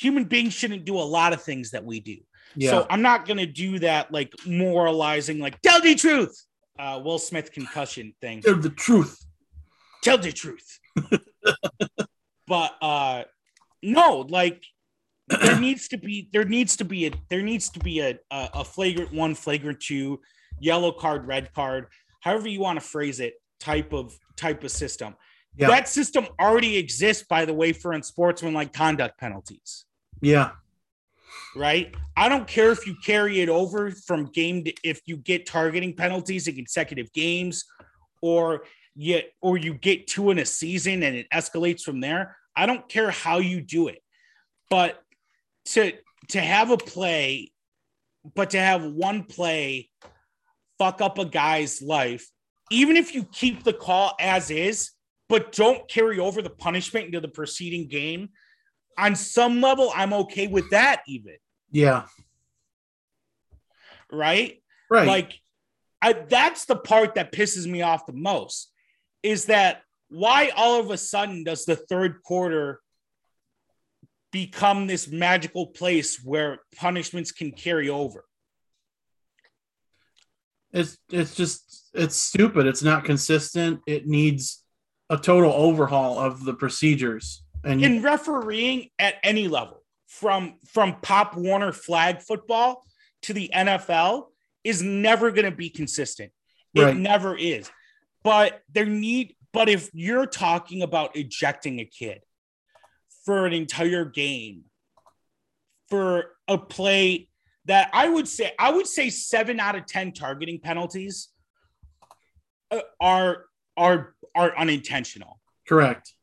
[0.00, 2.16] human beings shouldn't do a lot of things that we do.
[2.56, 2.70] Yeah.
[2.70, 6.34] So I'm not going to do that like moralizing, like tell the truth.
[6.78, 8.40] Uh, Will Smith concussion thing.
[8.40, 9.18] Tell the truth.
[10.02, 10.78] Tell the truth.
[12.46, 13.24] but uh,
[13.82, 14.64] no, like
[15.28, 18.48] there needs to be there needs to be a there needs to be a, a,
[18.54, 20.20] a flagrant one, flagrant two,
[20.58, 21.86] yellow card, red card,
[22.20, 25.14] however you want to phrase it, type of type of system.
[25.56, 25.68] Yeah.
[25.68, 29.84] That system already exists, by the way, for unsportsmanlike conduct penalties.
[30.20, 30.52] Yeah
[31.54, 31.94] right?
[32.16, 35.94] I don't care if you carry it over from game to if you get targeting
[35.94, 37.64] penalties in consecutive games
[38.22, 42.36] or yet or you get two in a season and it escalates from there.
[42.56, 44.02] I don't care how you do it.
[44.68, 45.02] But
[45.66, 45.92] to
[46.28, 47.52] to have a play,
[48.34, 49.90] but to have one play
[50.78, 52.26] fuck up a guy's life,
[52.70, 54.92] even if you keep the call as is,
[55.28, 58.30] but don't carry over the punishment into the preceding game,
[58.98, 61.36] on some level, I'm okay with that even.
[61.70, 62.04] Yeah.
[64.12, 64.62] Right?
[64.90, 65.06] Right.
[65.06, 65.40] Like
[66.02, 68.72] I that's the part that pisses me off the most
[69.22, 72.80] is that why all of a sudden does the third quarter
[74.32, 78.24] become this magical place where punishments can carry over?
[80.72, 82.66] It's it's just it's stupid.
[82.66, 83.80] It's not consistent.
[83.86, 84.64] It needs
[85.08, 87.42] a total overhaul of the procedures.
[87.64, 92.84] And in refereeing at any level, from from Pop Warner flag football
[93.22, 94.26] to the NFL,
[94.64, 96.32] is never going to be consistent.
[96.74, 96.96] It right.
[96.96, 97.70] never is.
[98.22, 99.36] But there need.
[99.52, 102.20] But if you're talking about ejecting a kid
[103.24, 104.64] for an entire game,
[105.88, 107.28] for a play
[107.66, 111.28] that I would say I would say seven out of ten targeting penalties
[112.70, 113.46] uh, are
[113.76, 115.38] are are unintentional.
[115.68, 116.14] Correct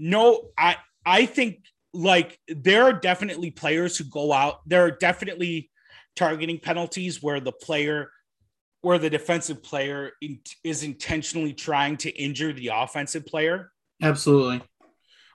[0.00, 1.58] no, I I think
[1.92, 4.60] like there are definitely players who go out.
[4.66, 5.70] There are definitely
[6.16, 8.10] targeting penalties where the player,
[8.80, 13.70] where the defensive player in, is intentionally trying to injure the offensive player.
[14.02, 14.62] Absolutely.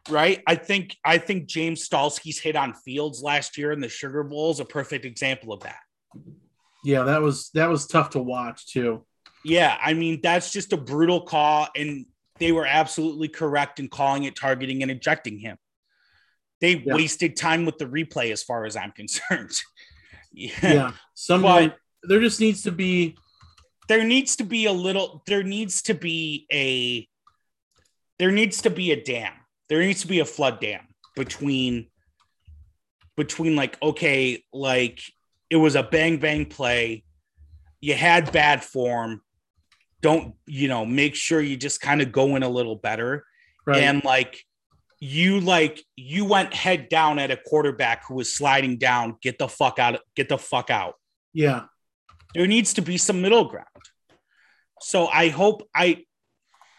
[0.10, 0.42] Right.
[0.48, 4.52] I think I think James Skalski's hit on Fields last year in the Sugar Bowl
[4.52, 5.80] is a perfect example of that.
[6.84, 9.06] Yeah, that was that was tough to watch too.
[9.44, 12.06] Yeah, I mean that's just a brutal call, and
[12.40, 15.58] they were absolutely correct in calling it targeting and ejecting him.
[16.62, 16.94] They yeah.
[16.94, 19.52] wasted time with the replay, as far as I'm concerned.
[20.32, 20.52] yeah.
[20.62, 20.92] yeah.
[21.14, 23.18] Someone there just needs to be
[23.88, 27.08] there needs to be a little there needs to be a
[28.20, 29.34] there needs to be a dam.
[29.70, 31.88] There needs to be a flood dam between
[33.18, 35.02] between like okay, like
[35.50, 37.04] it was a bang bang play.
[37.82, 39.22] You had bad form
[40.06, 43.26] don't you know make sure you just kind of go in a little better.
[43.66, 43.82] Right.
[43.82, 44.46] and like
[45.00, 49.48] you like you went head down at a quarterback who was sliding down get the
[49.48, 50.94] fuck out get the fuck out.
[51.34, 51.64] Yeah.
[52.36, 53.68] There needs to be some middle ground.
[54.80, 56.04] So i hope i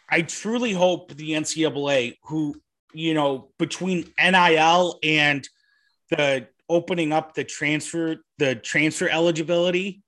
[0.09, 2.55] i truly hope the ncaa who
[2.95, 5.49] you know between nil and
[6.11, 10.05] the opening up the transfer the transfer eligibility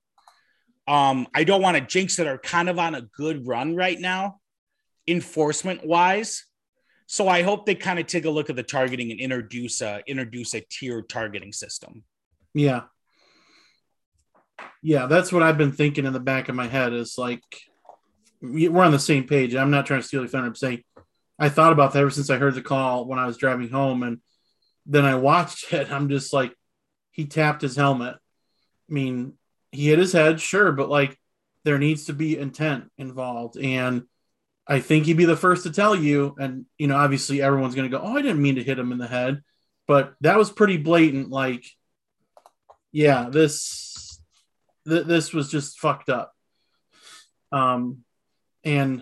[0.89, 3.99] um, I don't want to jinx it, are kind of on a good run right
[3.99, 4.39] now,
[5.07, 6.45] enforcement wise.
[7.05, 10.01] So I hope they kind of take a look at the targeting and introduce a
[10.07, 12.03] introduce a tiered targeting system.
[12.55, 12.81] Yeah.
[14.81, 17.43] Yeah, that's what I've been thinking in the back of my head is like
[18.41, 19.53] we're on the same page.
[19.53, 20.47] I'm not trying to steal your thunder.
[20.47, 20.83] I'm saying
[21.37, 24.01] I thought about that ever since I heard the call when I was driving home,
[24.01, 24.19] and
[24.87, 25.91] then I watched it.
[25.91, 26.55] I'm just like,
[27.11, 28.15] he tapped his helmet.
[28.15, 29.33] I mean,
[29.71, 31.17] he hit his head, sure, but like
[31.63, 33.57] there needs to be intent involved.
[33.57, 34.03] And
[34.67, 36.35] I think he'd be the first to tell you.
[36.39, 38.91] And, you know, obviously everyone's going to go, oh, I didn't mean to hit him
[38.91, 39.41] in the head.
[39.87, 41.29] But that was pretty blatant.
[41.29, 41.65] Like,
[42.91, 44.19] yeah, this,
[44.87, 46.31] th- this was just fucked up.
[47.51, 48.03] Um,
[48.63, 49.01] and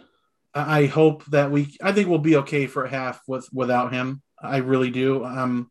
[0.54, 4.22] I hope that we, I think we'll be okay for a half with, without him.
[4.42, 5.26] I really do.
[5.26, 5.70] Um,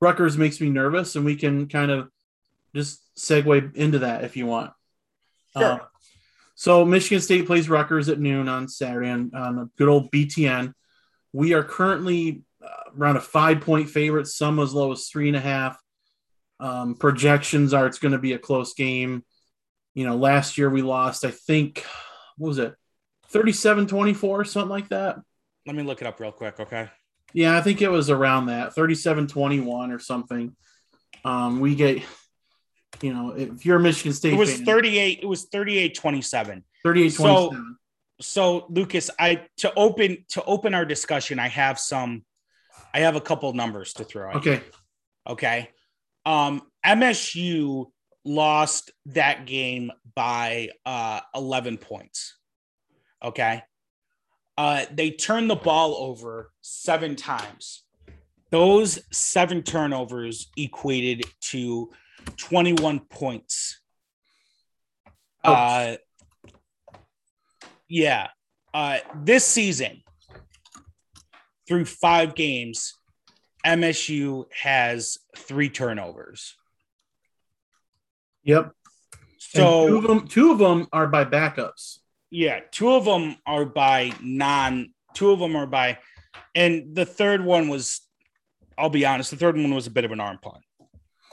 [0.00, 2.10] Rutgers makes me nervous and we can kind of
[2.76, 4.72] just segue into that if you want.
[5.56, 5.64] Sure.
[5.64, 5.78] Uh,
[6.54, 10.72] so Michigan State plays Rutgers at noon on Saturday on, on a good old BTN.
[11.32, 15.36] We are currently uh, around a five point favorite, some as low as three and
[15.36, 15.78] a half.
[16.58, 19.24] Um, projections are it's going to be a close game.
[19.94, 21.84] you know, last year we lost, I think,
[22.38, 22.74] what was it,
[23.28, 25.18] 37 24, something like that.
[25.66, 26.60] Let me look it up real quick.
[26.60, 26.88] Okay.
[27.32, 30.56] Yeah, I think it was around that 37 21 or something.
[31.24, 32.02] Um, we get,
[33.02, 35.20] you know, if you're a Michigan State, It was fan, 38.
[35.22, 36.64] It was 38 27.
[36.84, 37.50] 38 So- 27.
[37.50, 37.76] so
[38.18, 42.24] so lucas i to open to open our discussion i have some
[42.94, 44.64] i have a couple numbers to throw at you, Okay.
[45.26, 45.70] okay
[46.24, 47.84] um msu
[48.24, 52.38] lost that game by uh 11 points
[53.22, 53.62] okay
[54.56, 57.82] uh they turned the ball over seven times
[58.50, 61.90] those seven turnovers equated to
[62.36, 63.80] 21 points
[65.44, 65.96] uh
[67.88, 68.28] yeah.
[68.74, 70.02] Uh, this season,
[71.66, 72.94] through five games,
[73.64, 76.54] MSU has three turnovers.
[78.44, 78.64] Yep.
[78.64, 78.72] And
[79.54, 81.98] two So of them, two of them are by backups.
[82.30, 84.92] yeah, two of them are by non.
[85.14, 85.98] Two of them are by,
[86.54, 88.00] and the third one was.
[88.76, 89.30] I'll be honest.
[89.30, 90.62] The third one was a bit of an arm punt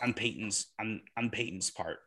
[0.04, 2.00] on Payton's on on Payton's part.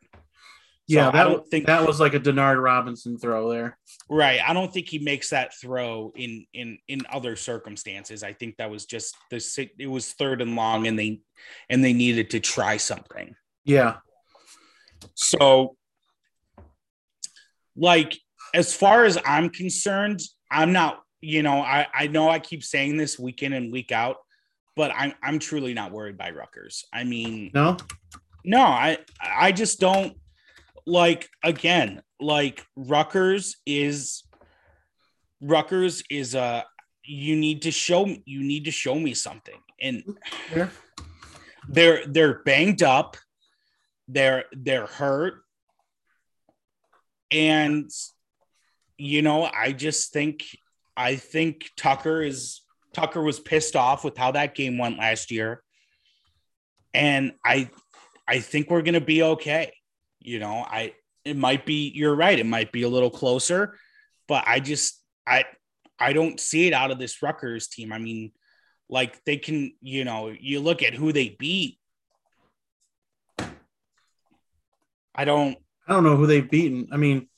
[0.88, 3.76] So yeah, I that, don't think that was like a Denard Robinson throw there.
[4.08, 4.38] Right.
[4.46, 8.22] I don't think he makes that throw in in in other circumstances.
[8.22, 11.22] I think that was just the it was third and long and they
[11.68, 13.34] and they needed to try something.
[13.64, 13.96] Yeah.
[15.14, 15.76] So
[17.74, 18.16] like
[18.54, 20.20] as far as I'm concerned,
[20.52, 23.90] I'm not, you know, I I know I keep saying this week in and week
[23.90, 24.18] out,
[24.76, 26.84] but I'm I'm truly not worried by Rutgers.
[26.92, 27.76] I mean, No?
[28.44, 30.16] no, I I just don't
[30.86, 34.22] like again, like Rutgers is
[35.40, 36.64] Rutgers is a
[37.04, 39.60] you need to show you need to show me something.
[39.80, 40.04] And
[40.54, 40.68] Yeah.
[41.68, 43.16] they're they're banged up,
[44.08, 45.42] they're they're hurt.
[47.30, 47.90] And
[48.98, 50.44] you know, I just think
[50.96, 52.60] I think Tucker is
[52.96, 55.62] Tucker was pissed off with how that game went last year.
[56.94, 57.68] And I
[58.26, 59.74] I think we're gonna be okay.
[60.18, 63.76] You know, I it might be you're right, it might be a little closer,
[64.26, 65.44] but I just I
[65.98, 67.92] I don't see it out of this Rutgers team.
[67.92, 68.32] I mean,
[68.88, 71.78] like they can, you know, you look at who they beat.
[75.14, 76.88] I don't I don't know who they've beaten.
[76.90, 77.28] I mean,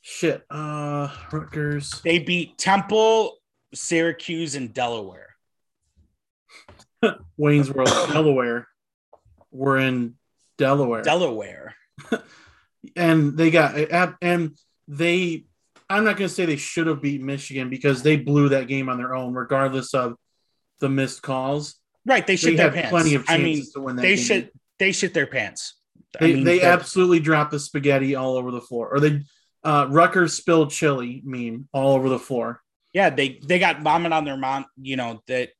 [0.00, 0.44] shit.
[0.48, 2.00] Uh Rutgers.
[2.02, 3.38] they beat Temple,
[3.74, 5.34] Syracuse, and Delaware.
[7.38, 8.68] Waynesboro, Delaware.
[9.50, 10.14] We're in
[10.58, 11.02] Delaware.
[11.02, 11.74] Delaware.
[12.96, 13.74] and they got
[14.22, 14.56] and
[14.88, 15.44] they
[15.88, 18.88] I'm not going to say they should have beat Michigan because they blew that game
[18.88, 20.14] on their own regardless of
[20.80, 21.76] the missed calls.
[22.04, 22.26] Right.
[22.26, 22.90] They They shit their had pants.
[22.90, 24.24] plenty of I mean, to win that they game.
[24.24, 25.74] shit they shit their pants.
[26.20, 28.88] I They, mean, they absolutely dropped the spaghetti all over the floor.
[28.92, 29.22] Or they
[29.64, 32.62] uh Rutgers spilled chili meme all over the floor.
[32.96, 35.50] Yeah, they they got vomit on their mom, you know, that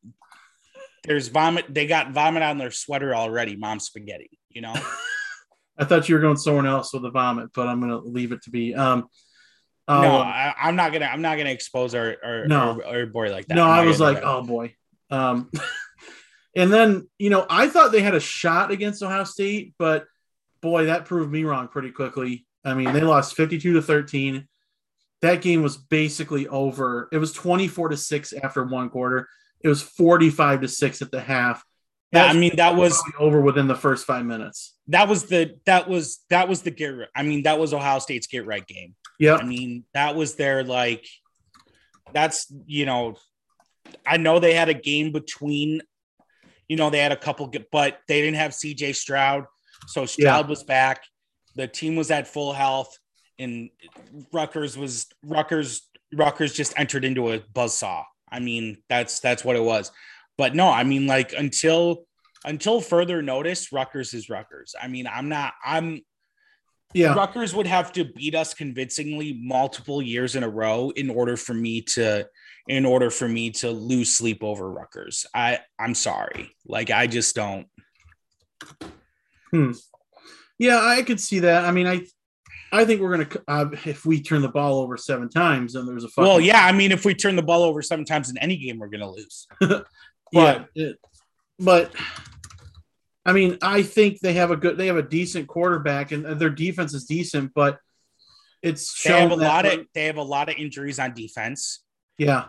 [1.05, 4.73] there's vomit, they got vomit on their sweater already, mom spaghetti, you know.
[5.79, 8.33] I thought you were going somewhere else with the vomit, but I'm going to leave
[8.33, 8.75] it to be.
[8.75, 9.11] Um,
[9.87, 12.81] no, I, I'm not gonna I'm not gonna expose our our, No.
[12.83, 13.55] our, our boy like that.
[13.55, 14.75] no, I was like, oh boy.
[15.11, 15.51] Um,
[16.57, 20.07] and then you know, I thought they had a shot against Ohio State, but
[20.63, 22.47] boy, that proved me wrong pretty quickly.
[22.65, 24.49] I mean, they lost 52 to 13.
[25.23, 27.09] That game was basically over.
[27.13, 29.29] It was 24 to six after one quarter.
[29.61, 31.65] It was 45 to six at the half.
[32.13, 34.75] yeah, I mean that was over within the first five minutes.
[34.89, 37.09] that was the that was that was the get right.
[37.17, 38.95] I mean that was Ohio State's get right game.
[39.19, 39.37] Yeah.
[39.37, 41.07] I mean, that was their like
[42.13, 43.17] that's you know,
[44.07, 45.83] I know they had a game between,
[46.69, 49.47] you know, they had a couple, but they didn't have CJ Stroud.
[49.89, 51.03] So Stroud was back.
[51.55, 52.97] The team was at full health,
[53.39, 53.71] and
[54.33, 58.05] Rutgers was Rutgers, Rutgers just entered into a buzzsaw.
[58.31, 59.93] I mean, that's that's what it was.
[60.39, 62.07] But no, I mean, like until
[62.45, 64.75] until further notice, Rutgers is Rutgers.
[64.81, 66.01] I mean, I'm not, I'm
[66.95, 67.15] Yeah.
[67.15, 71.55] Rutgers would have to beat us convincingly multiple years in a row in order for
[71.55, 72.27] me to
[72.69, 75.27] in order for me to lose sleep over Rutgers.
[75.35, 76.51] I I'm sorry.
[76.67, 77.67] Like I just don't.
[79.51, 79.73] Hmm.
[80.59, 81.65] Yeah, I could see that.
[81.65, 82.07] I mean, I
[82.73, 86.05] I think we're gonna uh, if we turn the ball over seven times, then there's
[86.05, 88.39] a fucking, Well, yeah, I mean if we turn the ball over seven times in
[88.39, 89.47] any game we're going to lose.
[90.33, 90.65] yeah.
[90.75, 90.99] it-
[91.59, 91.95] but
[93.25, 96.51] I mean, I think they have a good, they have a decent quarterback, and their
[96.51, 97.79] defense is decent, but
[98.63, 101.83] it's They have a lot of they have a lot of injuries on defense
[102.19, 102.47] yeah,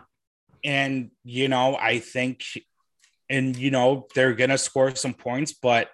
[0.64, 2.42] and you know, I think
[3.30, 5.88] and you know, they're going to score some points, but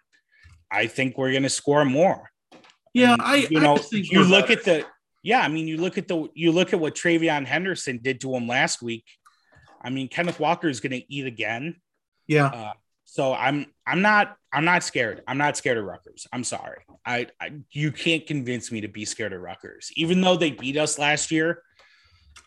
[0.71, 2.31] I think we're going to score more.
[2.95, 4.61] Yeah, I you I know think you look better.
[4.61, 4.87] at the
[5.23, 5.41] yeah.
[5.41, 8.49] I mean, you look at the you look at what TreVeyon Henderson did to him
[8.49, 9.05] last week.
[9.83, 11.77] I mean, Kenneth Walker is going to eat again.
[12.27, 12.47] yeah.
[12.47, 12.73] Uh,
[13.05, 15.23] so I'm I'm not I'm not scared.
[15.29, 16.27] I'm not scared of Rutgers.
[16.33, 16.81] I'm sorry.
[17.07, 20.77] I, I you can't convince me to be scared of Rutgers, even though they beat
[20.77, 21.63] us last year.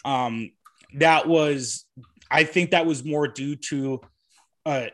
[0.04, 0.52] Um,
[0.96, 1.86] that was
[2.32, 4.02] I think that was more due to
[4.66, 4.88] uh,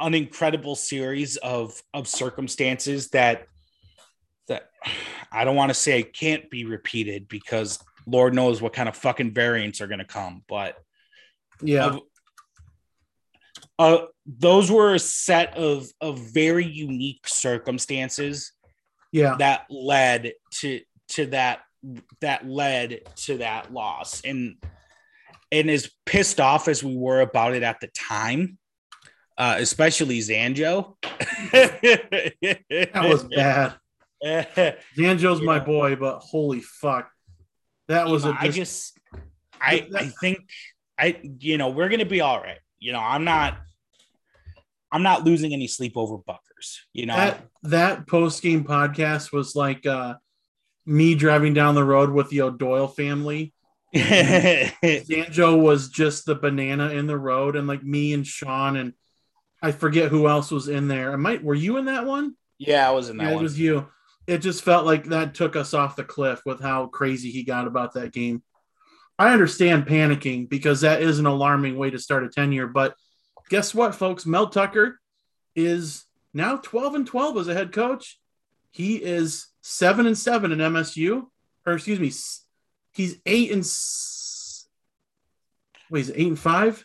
[0.00, 3.46] an incredible series of of circumstances that
[4.50, 4.70] that
[5.32, 9.32] I don't want to say can't be repeated because Lord knows what kind of fucking
[9.32, 10.76] variants are going to come, but
[11.62, 11.96] Yeah.
[13.78, 18.52] uh, those were a set of of very unique circumstances
[19.12, 19.36] yeah.
[19.38, 21.60] that led to to that
[22.20, 24.56] that led to that loss and
[25.50, 28.58] and as pissed off as we were about it at the time
[29.38, 30.94] uh especially zanjo
[31.52, 33.74] That was bad.
[34.96, 37.10] Zanjo's my boy, but holy fuck.
[37.88, 38.98] That was a I dis- just
[39.60, 40.48] I I think
[40.98, 42.58] I you know we're gonna be all right.
[42.78, 43.58] You know, I'm not
[44.92, 46.82] I'm not losing any sleep over Buckers.
[46.92, 50.14] You know, that that post game podcast was like uh
[50.86, 53.54] me driving down the road with the O'Doyle family.
[53.94, 58.92] Zanjo was just the banana in the road, and like me and Sean and
[59.62, 61.12] I forget who else was in there.
[61.12, 62.34] I might were you in that one?
[62.58, 63.88] yeah, I was in that Yeah, it was you.
[64.26, 67.66] It just felt like that took us off the cliff with how crazy he got
[67.66, 68.42] about that game.
[69.18, 72.94] I understand panicking because that is an alarming way to start a tenure, but
[73.48, 74.24] guess what, folks?
[74.24, 74.98] Mel Tucker
[75.54, 78.18] is now 12 and 12 as a head coach.
[78.70, 81.26] He is seven and seven in MSU,
[81.66, 82.12] or excuse me,
[82.92, 83.66] he's eight and
[85.90, 86.84] wait, is it eight and five?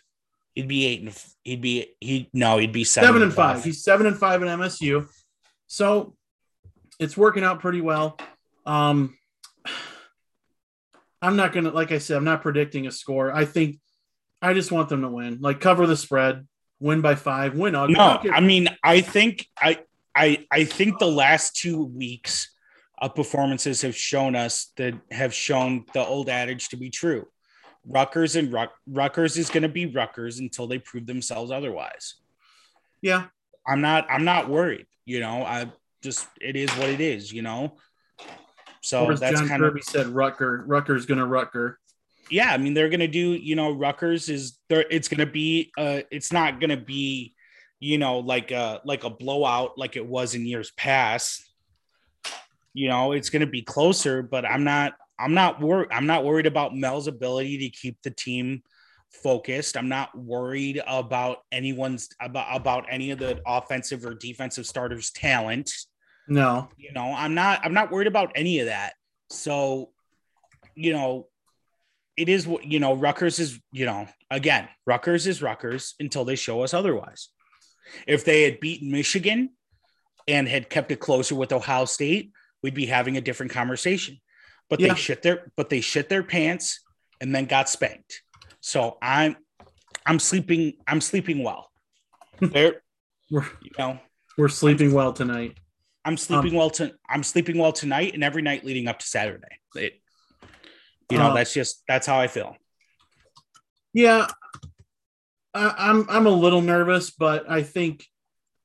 [0.54, 3.62] He'd be eight and he'd be he no he'd be seven, seven and five.
[3.62, 5.06] He's seven and five in MSU.
[5.68, 6.15] So
[6.98, 8.18] it's working out pretty well.
[8.64, 9.16] Um,
[11.22, 13.32] I'm not gonna, like I said, I'm not predicting a score.
[13.32, 13.78] I think
[14.42, 16.46] I just want them to win, like cover the spread,
[16.78, 17.94] win by five, win ugly.
[17.94, 19.80] No, I mean I think I
[20.14, 22.52] I I think the last two weeks
[22.98, 27.26] of performances have shown us that have shown the old adage to be true.
[27.88, 32.14] Rutgers and Ruck, Rutgers is going to be Rutgers until they prove themselves otherwise.
[33.00, 33.26] yeah,
[33.66, 34.86] I'm not I'm not worried.
[35.04, 35.70] You know, I
[36.06, 37.32] just it is what it is.
[37.32, 37.76] You know,
[38.80, 41.80] so that's John kind Kirby of said, Rucker, Rucker's gonna Rucker.
[42.30, 42.52] yeah.
[42.52, 43.34] I mean, they're gonna do.
[43.34, 44.84] You know, Rutgers is there.
[44.88, 45.72] It's gonna be.
[45.76, 47.34] Uh, it's not gonna be.
[47.80, 51.42] You know, like a like a blowout like it was in years past.
[52.72, 54.94] You know, it's gonna be closer, but I'm not.
[55.18, 55.88] I'm not worried.
[55.90, 58.62] I'm not worried about Mel's ability to keep the team
[59.10, 59.76] focused.
[59.76, 65.70] I'm not worried about anyone's about about any of the offensive or defensive starters' talent.
[66.28, 68.94] No, You know, I'm not I'm not worried about any of that.
[69.30, 69.90] So,
[70.74, 71.28] you know,
[72.16, 76.36] it is what you know, Rutgers is, you know, again, Rutgers is Rutgers until they
[76.36, 77.28] show us otherwise.
[78.06, 79.50] If they had beaten Michigan
[80.26, 84.20] and had kept it closer with Ohio State, we'd be having a different conversation.
[84.68, 84.94] But Yeah.
[84.94, 86.80] they shit their but they shit their pants
[87.20, 88.22] and then got spanked.
[88.60, 89.36] So I'm
[90.04, 91.70] I'm sleeping I'm sleeping well.
[92.40, 92.82] There,
[93.30, 94.00] we're you know,
[94.36, 95.56] we're sleeping well tonight.
[96.06, 99.58] I'm sleeping well to I'm sleeping well tonight and every night leading up to Saturday.
[99.74, 100.00] It,
[101.10, 102.56] you know, Uh, that's just that's how I feel.
[103.92, 104.28] Yeah,
[105.52, 108.06] I, I'm I'm a little nervous, but I think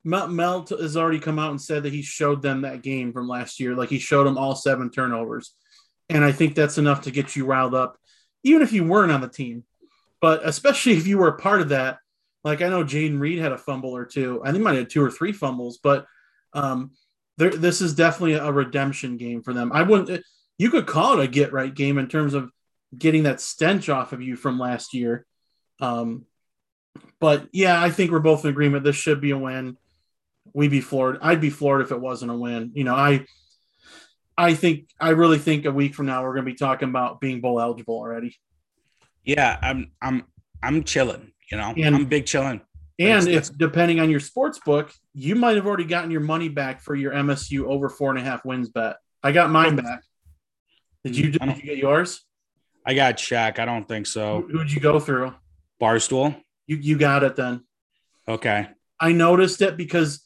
[0.04, 3.28] Mel, Mel has already come out and said that he showed them that game from
[3.28, 3.74] last year.
[3.74, 5.52] Like he showed them all seven turnovers,
[6.08, 7.98] and I think that's enough to get you riled up,
[8.44, 9.64] even if you weren't on the team.
[10.20, 11.98] But especially if you were a part of that,
[12.44, 14.40] like I know Jayden Reed had a fumble or two.
[14.44, 16.06] I think might have had two or three fumbles, but
[16.52, 16.92] um,
[17.42, 19.72] there, this is definitely a redemption game for them.
[19.72, 20.24] I wouldn't.
[20.58, 22.50] You could call it a get right game in terms of
[22.96, 25.26] getting that stench off of you from last year.
[25.80, 26.24] Um,
[27.18, 28.84] but yeah, I think we're both in agreement.
[28.84, 29.76] This should be a win.
[30.54, 31.18] We'd be floored.
[31.20, 32.70] I'd be floored if it wasn't a win.
[32.74, 33.26] You know, I,
[34.38, 37.20] I think I really think a week from now we're going to be talking about
[37.20, 38.36] being bowl eligible already.
[39.24, 40.24] Yeah, I'm I'm
[40.62, 41.74] I'm chilling, you know.
[41.76, 42.60] And- I'm big chilling.
[43.10, 46.80] And if depending on your sports book, you might have already gotten your money back
[46.80, 48.96] for your MSU over four and a half wins bet.
[49.22, 50.02] I got mine back.
[51.04, 51.30] Did you?
[51.32, 52.22] Mm, did you get yours?
[52.84, 53.58] I got Shaq.
[53.58, 54.42] I don't think so.
[54.42, 55.34] Who, who'd you go through?
[55.80, 56.36] Barstool.
[56.66, 57.64] You you got it then.
[58.28, 58.68] Okay.
[59.00, 60.22] I noticed it because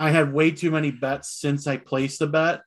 [0.00, 2.62] I had way too many bets since I placed the bet,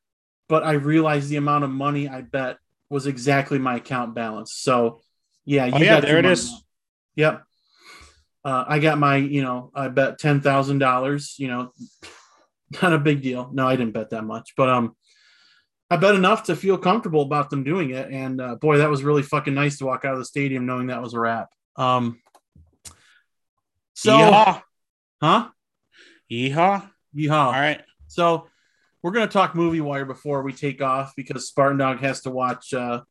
[0.47, 2.57] but I realized the amount of money I bet
[2.89, 4.53] was exactly my account balance.
[4.53, 5.01] So,
[5.45, 6.45] yeah, you Oh, yeah, got there it is.
[6.45, 6.51] it money is.
[6.51, 6.63] back.
[7.15, 7.43] Yep.
[8.43, 11.35] Uh, I got my, you know, I bet ten thousand dollars.
[11.37, 11.71] You know,
[12.81, 13.49] not a big deal.
[13.53, 14.95] No, I didn't bet that much, but um,
[15.89, 18.09] I bet enough to feel comfortable about them doing it.
[18.11, 20.87] And uh, boy, that was really fucking nice to walk out of the stadium knowing
[20.87, 21.49] that was a wrap.
[21.75, 22.19] Um,
[23.93, 24.61] so, Yeehaw.
[25.21, 25.49] huh?
[26.31, 26.89] Yeehaw.
[27.15, 27.45] Yeehaw.
[27.45, 27.81] All right.
[28.07, 28.47] So
[29.01, 32.73] we're gonna talk movie wire before we take off because Spartan Dog has to watch
[32.73, 33.01] uh,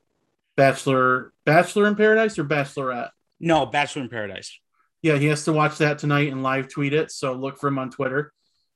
[0.56, 3.10] Bachelor Bachelor in Paradise or Bachelorette.
[3.40, 4.58] No, Bachelor in Paradise.
[5.02, 7.10] Yeah, he has to watch that tonight and live tweet it.
[7.10, 8.32] So look for him on Twitter.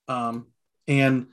[0.06, 0.48] Um,
[0.86, 1.26] and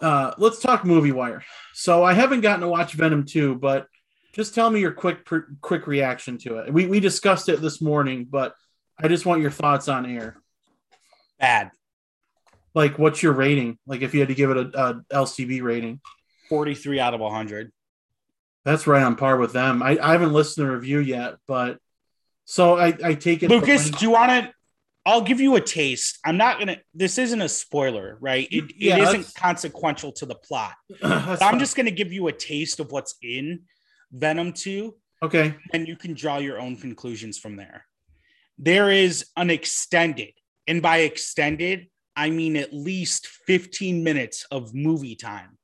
[0.00, 1.44] uh, let's talk movie wire.
[1.74, 3.86] So I haven't gotten to watch Venom 2, but
[4.32, 6.72] just tell me your quick per, quick reaction to it.
[6.72, 8.54] We we discussed it this morning, but
[8.98, 10.36] I just want your thoughts on air.
[11.38, 11.70] Bad.
[12.74, 13.78] Like, what's your rating?
[13.86, 16.00] Like, if you had to give it a, a LCB rating,
[16.48, 17.72] 43 out of 100.
[18.64, 19.82] that's right on par with them.
[19.82, 21.78] I, I haven't listened to the review yet, but
[22.50, 23.48] so I, I take it.
[23.48, 24.52] Lucas, do you want to?
[25.06, 26.18] I'll give you a taste.
[26.24, 26.78] I'm not gonna.
[26.92, 28.48] This isn't a spoiler, right?
[28.50, 30.74] It, it Yeah, isn't consequential to the plot.
[31.00, 31.58] But I'm fine.
[31.60, 33.60] just gonna give you a taste of what's in
[34.10, 34.92] Venom 2,
[35.22, 35.54] okay.
[35.72, 37.86] and you can draw your own conclusions from there.
[38.58, 40.32] There is an extended,
[40.66, 41.86] and by extended,
[42.16, 45.56] I mean at least 15 minutes of movie time.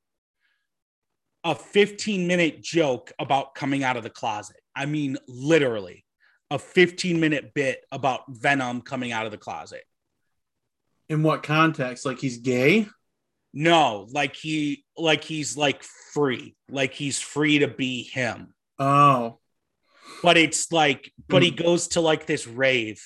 [1.43, 4.61] A 15 minute joke about coming out of the closet.
[4.73, 6.05] I mean, literally,
[6.49, 9.83] a 15 minute bit about Venom coming out of the closet.
[11.09, 12.05] In what context?
[12.05, 12.87] Like he's gay?
[13.53, 18.53] No, like he, like he's like free, like he's free to be him.
[18.77, 19.39] Oh,
[20.21, 21.63] But it's like, but he hmm.
[21.63, 23.01] goes to like this rave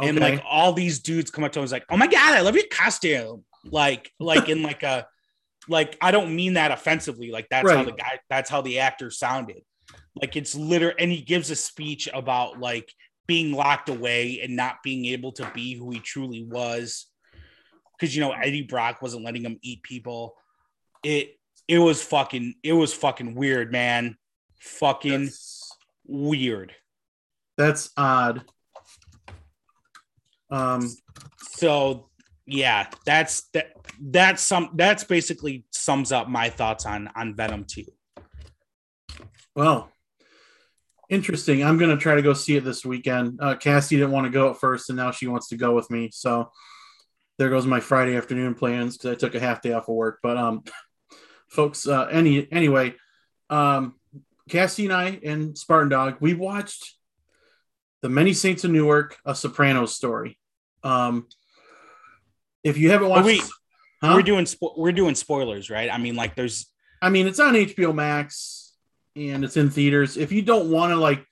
[0.00, 0.08] okay.
[0.08, 2.34] and like all these dudes come up to him and is like, "Oh my god,
[2.34, 5.06] I love your costume!" Like, like in like a,
[5.68, 7.30] like I don't mean that offensively.
[7.30, 9.62] Like that's how the guy, that's how the actor sounded.
[10.16, 12.92] Like it's literally, and he gives a speech about like
[13.26, 17.06] being locked away and not being able to be who he truly was,
[17.98, 20.34] because you know Eddie Brock wasn't letting him eat people.
[21.04, 21.38] It
[21.68, 24.16] it was fucking it was fucking weird, man.
[24.60, 26.72] Fucking that's, weird.
[27.56, 28.44] that's odd.
[30.50, 30.92] Um,
[31.38, 32.10] so
[32.46, 37.84] yeah that's that that's some that's basically sums up my thoughts on on venom 2
[39.54, 39.90] well,
[41.10, 41.62] interesting.
[41.62, 43.38] I'm gonna try to go see it this weekend.
[43.40, 45.90] Uh, Cassie didn't want to go at first, and now she wants to go with
[45.90, 46.10] me.
[46.12, 46.50] So
[47.38, 50.20] there goes my Friday afternoon plans because I took a half day off of work.
[50.22, 50.64] But um,
[51.48, 52.94] folks, uh, any anyway,
[53.50, 53.96] um,
[54.48, 56.94] Cassie and I and Spartan Dog, we watched
[58.02, 60.38] the Many Saints of Newark, a Sopranos story.
[60.82, 61.26] Um,
[62.64, 63.42] if you haven't watched, wait.
[64.02, 64.12] Huh?
[64.14, 66.70] we're doing spo- we're doing spoilers right i mean like there's
[67.02, 68.69] I mean, it's on HBO Max
[69.16, 70.16] and it's in theaters.
[70.16, 71.24] If you don't want to like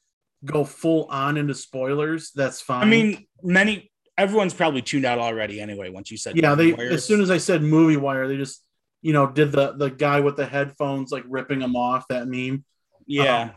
[0.44, 2.82] go full on into spoilers, that's fine.
[2.82, 6.94] i mean many everyone's probably tuned out already anyway once you said yeah, they Warriors.
[6.94, 8.64] as soon as I said movie wire, they just
[9.02, 12.64] you know did the the guy with the headphones like ripping them off that meme.
[13.06, 13.50] yeah Um,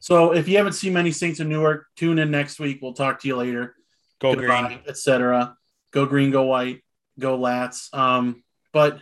[0.00, 2.78] So if you haven't seen many Saints of Newark, tune in next week.
[2.82, 3.74] We'll talk to you later.
[4.20, 5.56] go Goodbye, green etc.
[5.92, 6.82] Go green, go white,
[7.18, 7.92] go lats.
[7.94, 8.98] Um, but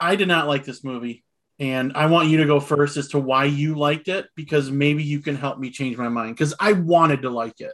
[0.00, 1.24] I did not like this movie,
[1.62, 5.04] and I want you to go first as to why you liked it because maybe
[5.04, 7.72] you can help me change my mind because I wanted to like it.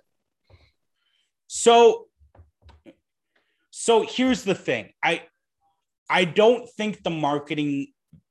[1.47, 2.05] so
[3.71, 5.23] so here's the thing i
[6.11, 7.87] i don't think the marketing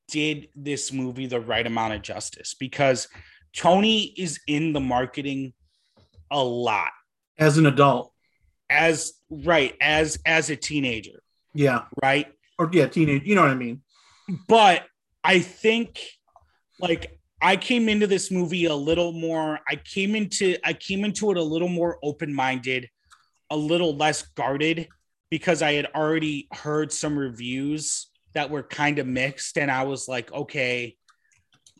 [0.10, 3.08] did this movie the right amount of justice because
[3.56, 5.54] tony is in the marketing
[6.32, 6.92] a lot
[7.40, 8.14] As an adult,
[8.70, 12.28] as right as as a teenager yeah, right
[12.60, 13.24] or yeah, teenage.
[13.26, 13.82] You know what I mean?
[14.48, 14.84] but
[15.28, 16.02] i think
[16.80, 21.30] like i came into this movie a little more i came into i came into
[21.32, 22.90] it a little more open-minded
[23.52, 24.88] a little less guarded
[25.30, 30.08] because i had already heard some reviews that were kind of mixed and i was
[30.08, 30.96] like okay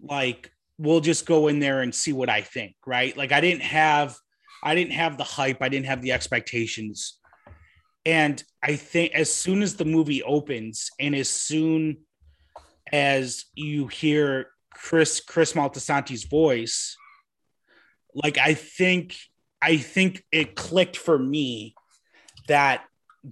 [0.02, 3.16] like we'll just go in there and see what i think right?
[3.18, 4.16] Like i didn't have
[4.64, 7.20] i didn't have the hype i didn't have the expectations.
[8.06, 11.98] And i think as soon as the movie opens and as soon
[12.92, 16.96] as you hear Chris Chris Moltisanti's voice,
[18.14, 19.16] like I think
[19.62, 21.76] I think it clicked for me
[22.48, 22.84] that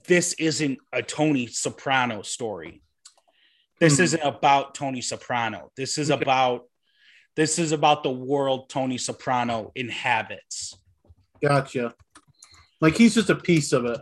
[0.08, 2.82] this isn't a Tony Soprano story.
[3.80, 4.04] This Hmm.
[4.04, 5.72] isn't about Tony Soprano.
[5.78, 6.22] This is Okay.
[6.24, 6.70] about
[7.36, 10.74] this is about the world Tony Soprano inhabits.
[11.42, 11.94] Gotcha.
[12.80, 14.00] Like he's just a piece of it.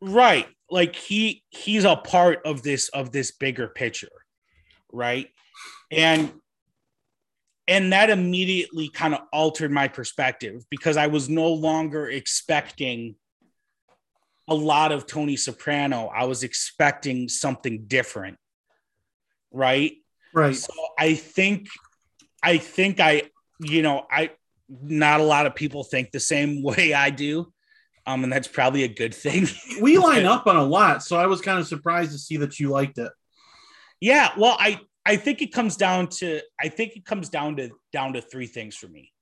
[0.00, 4.08] right like he he's a part of this of this bigger picture
[4.92, 5.28] right
[5.90, 6.32] and
[7.66, 13.14] and that immediately kind of altered my perspective because i was no longer expecting
[14.48, 18.38] a lot of tony soprano i was expecting something different
[19.52, 19.92] right?
[20.32, 20.56] Right.
[20.56, 21.68] So I think,
[22.42, 23.22] I think I,
[23.60, 24.30] you know, I,
[24.68, 27.52] not a lot of people think the same way I do.
[28.06, 29.46] Um, and that's probably a good thing.
[29.82, 32.58] We line up on a lot, so I was kind of surprised to see that
[32.58, 33.12] you liked it.
[34.00, 37.70] Yeah, well, I I think it comes down to I think it comes down to
[37.92, 39.12] down to three things for me.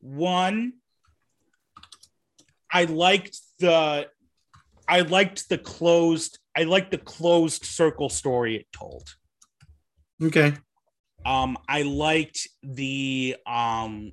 [0.00, 0.74] One,
[2.72, 4.08] I liked the
[4.88, 9.08] I liked the closed I liked the closed circle story it told.
[10.22, 10.54] Okay.
[11.26, 14.12] Um, I liked the um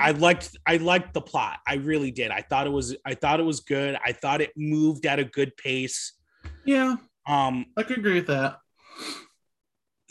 [0.00, 1.58] I liked I liked the plot.
[1.66, 2.30] I really did.
[2.30, 3.96] I thought it was I thought it was good.
[4.04, 6.12] I thought it moved at a good pace.
[6.64, 6.96] Yeah,
[7.26, 8.58] Um I could agree with that.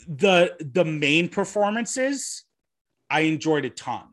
[0.06, 2.44] The the main performances
[3.08, 4.08] I enjoyed a ton.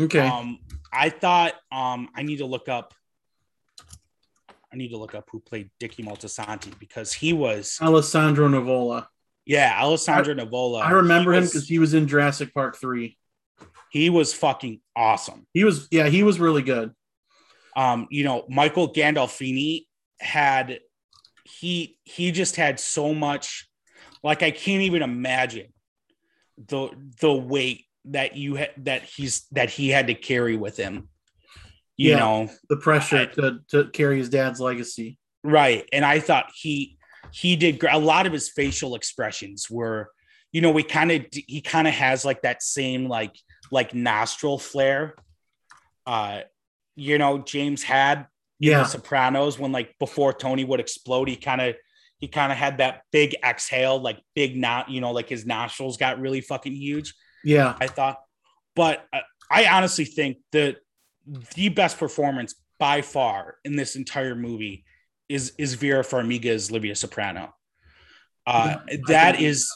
[0.00, 0.20] Okay.
[0.20, 0.58] Um
[0.92, 2.94] I thought um I need to look up
[4.72, 9.06] I need to look up who played Dickie Moltisanti because he was Alessandro Nivola.
[9.46, 10.82] yeah, Alessandro Nivola.
[10.82, 13.16] I remember He him because he was in Jurassic Park 3.
[13.90, 15.46] he was fucking awesome.
[15.54, 16.92] He was, yeah, he was really good.
[17.76, 19.84] um you know michael gandolfini
[20.20, 20.80] had
[21.44, 23.67] he he just had so much
[24.22, 25.72] like i can't even imagine
[26.68, 26.88] the
[27.20, 31.08] the weight that you had that he's that he had to carry with him
[31.96, 32.18] you Yeah.
[32.18, 35.18] know The pressure I- to, to carry his dad's legacy.
[35.44, 36.98] right and i thought he
[37.32, 40.10] he did a lot of his facial expressions were
[40.52, 43.36] you know we kind of he kind of has like that same like
[43.70, 45.14] like nostril flare
[46.06, 46.40] uh
[46.96, 48.26] you know james had
[48.58, 48.78] Yeah.
[48.82, 51.76] the Sopranos when like before Tony would explode, he kind of
[52.18, 55.96] he kind of had that big exhale, like big not, you know, like his nostrils
[55.96, 57.14] got really fucking huge.
[57.44, 57.76] Yeah.
[57.80, 58.18] I thought,
[58.74, 60.78] but uh, I honestly think that
[61.54, 64.84] the best performance by far in this entire movie
[65.28, 67.54] is is Vera Farmiga's Livia Soprano.
[68.46, 68.76] Uh,
[69.08, 69.70] that is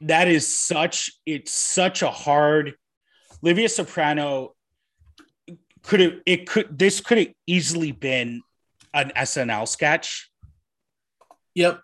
[0.00, 2.74] that is such it's such a hard
[3.42, 4.54] Livia Soprano
[5.82, 8.42] could have it could this could have easily been
[8.92, 10.30] an SNL sketch,
[11.58, 11.82] Yep.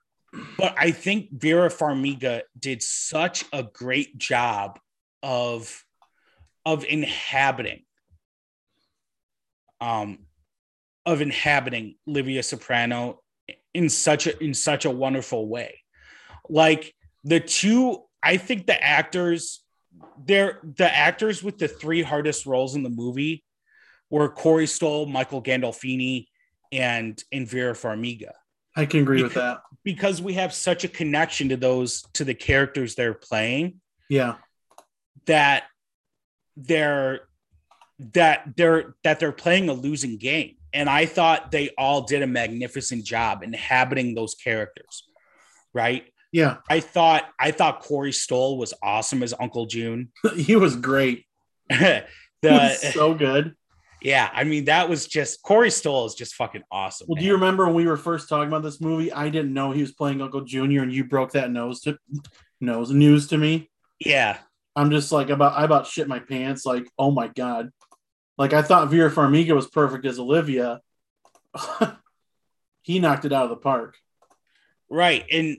[0.57, 4.79] but I think Vera Farmiga did such a great job
[5.21, 5.85] of
[6.65, 7.83] of inhabiting
[9.81, 10.27] um
[11.05, 13.21] of inhabiting Livia Soprano
[13.75, 15.81] in such a in such a wonderful way.
[16.49, 16.95] Like
[17.25, 19.65] the two I think the actors
[20.25, 23.43] they're the actors with the three hardest roles in the movie
[24.09, 26.29] were Corey Stoll, Michael Gandolfini,
[26.71, 28.35] and and Vera Farmiga
[28.77, 29.63] I can agree with that.
[29.85, 34.37] because we have such a connection to those to the characters they're playing Yeah.
[35.27, 35.65] that
[36.57, 37.21] they're
[38.13, 42.27] that they're that they're playing a losing game and i thought they all did a
[42.27, 45.05] magnificent job inhabiting those characters
[45.73, 46.57] right Yeah.
[46.69, 51.25] i thought i thought corey stoll was awesome as uncle june he was great.
[51.69, 52.05] the
[52.43, 53.55] He was so good.
[54.05, 57.33] Yeah i mean that was just corey stoll is just fucking awesome Well, do you
[57.33, 59.13] remember when we were first talking about this movie?
[59.13, 61.99] I didn't know he was playing Uncle Junior, and you broke that nose to
[62.61, 63.71] nose news to me.
[63.99, 64.39] yeah
[64.77, 66.67] I'm just like about I about shit my pants.
[66.67, 67.71] Like, oh my god.
[68.37, 70.81] Like I thought Vera Farmiga was perfect as Olivia.
[72.83, 73.97] he knocked it out of the park.
[74.91, 75.59] right and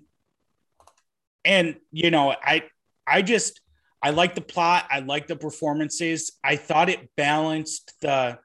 [1.46, 2.64] and you know i
[3.08, 3.62] i just
[4.06, 8.38] i like the plot i like the performances i thought it balanced the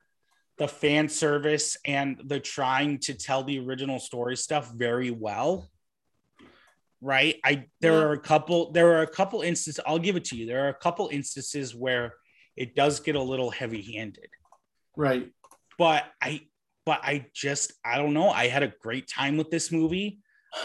[0.58, 5.52] the fan service and the trying to tell the original story stuff very well
[7.00, 8.06] right i there Yeah.
[8.06, 10.68] are a couple there are a couple instances i'll give it to you there are
[10.68, 12.14] a couple instances where
[12.56, 14.28] it does get a little heavy handed
[14.96, 15.30] Right.
[15.78, 16.42] but I
[16.84, 18.28] but I just I don't know.
[18.30, 20.18] I had a great time with this movie.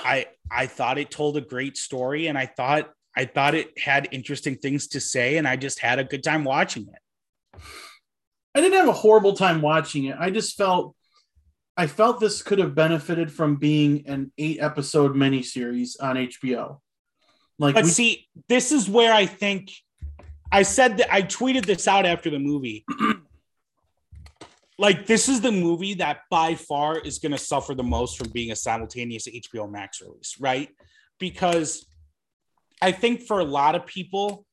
[0.03, 0.17] I
[0.49, 2.85] I thought it told a great story and I thought
[3.17, 6.43] I thought it had interesting things to say and I just had a good time
[6.43, 7.61] watching it.
[8.53, 10.15] I didn't have a horrible time watching it.
[10.19, 10.95] I just felt
[11.77, 16.79] I felt this could have benefited from being an eight episode miniseries on HBO.
[17.59, 19.71] Like But we, see, this is where I think
[20.51, 22.85] I said that I tweeted this out after the movie.
[24.77, 28.29] like this is the movie that by far is going to suffer the most from
[28.29, 30.69] being a simultaneous HBO Max release, right?
[31.19, 31.85] Because
[32.81, 34.45] I think for a lot of people,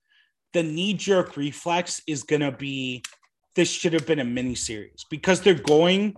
[0.53, 3.03] the knee jerk reflex is going to be
[3.55, 6.17] this should have been a mini series because they're going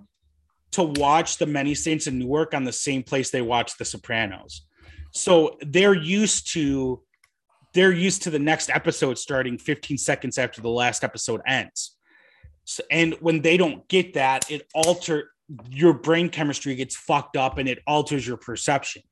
[0.73, 4.67] to watch the Many Saints in Newark on the same place they watch The Sopranos.
[5.13, 7.03] So they're used to
[7.73, 11.97] they're used to the next episode starting 15 seconds after the last episode ends.
[12.65, 15.31] So, and when they don't get that, it alter
[15.69, 19.03] your brain chemistry gets fucked up and it alters your perception,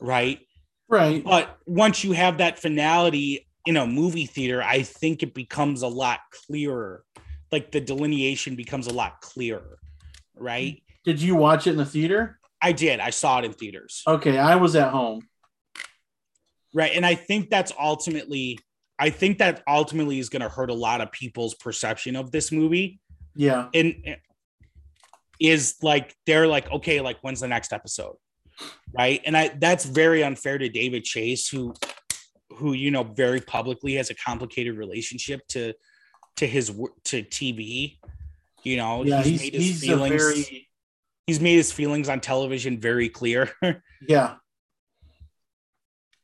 [0.00, 0.40] right?
[0.88, 1.22] Right.
[1.22, 5.88] But once you have that finality in a movie theater, I think it becomes a
[5.88, 7.04] lot clearer.
[7.52, 9.78] Like the delineation becomes a lot clearer,
[10.34, 10.82] right?
[11.04, 12.38] Did you watch it in the theater?
[12.60, 13.00] I did.
[13.00, 14.02] I saw it in theaters.
[14.06, 15.22] Okay, I was at home.
[16.74, 16.92] Right.
[16.94, 18.58] And I think that's ultimately,
[18.98, 22.52] I think that ultimately is going to hurt a lot of people's perception of this
[22.52, 23.00] movie.
[23.34, 23.68] Yeah.
[23.72, 24.16] And eh,
[25.40, 28.16] is like, they're like, okay, like, when's the next episode?
[28.96, 29.20] Right.
[29.24, 31.74] And I, that's very unfair to David Chase, who,
[32.50, 35.74] who, you know, very publicly has a complicated relationship to,
[36.36, 36.68] to his,
[37.04, 37.98] to TV.
[38.64, 40.68] You know, Yeah, he's, made his he's feelings, very
[41.26, 43.52] he's made his feelings on television very clear.
[44.08, 44.36] yeah.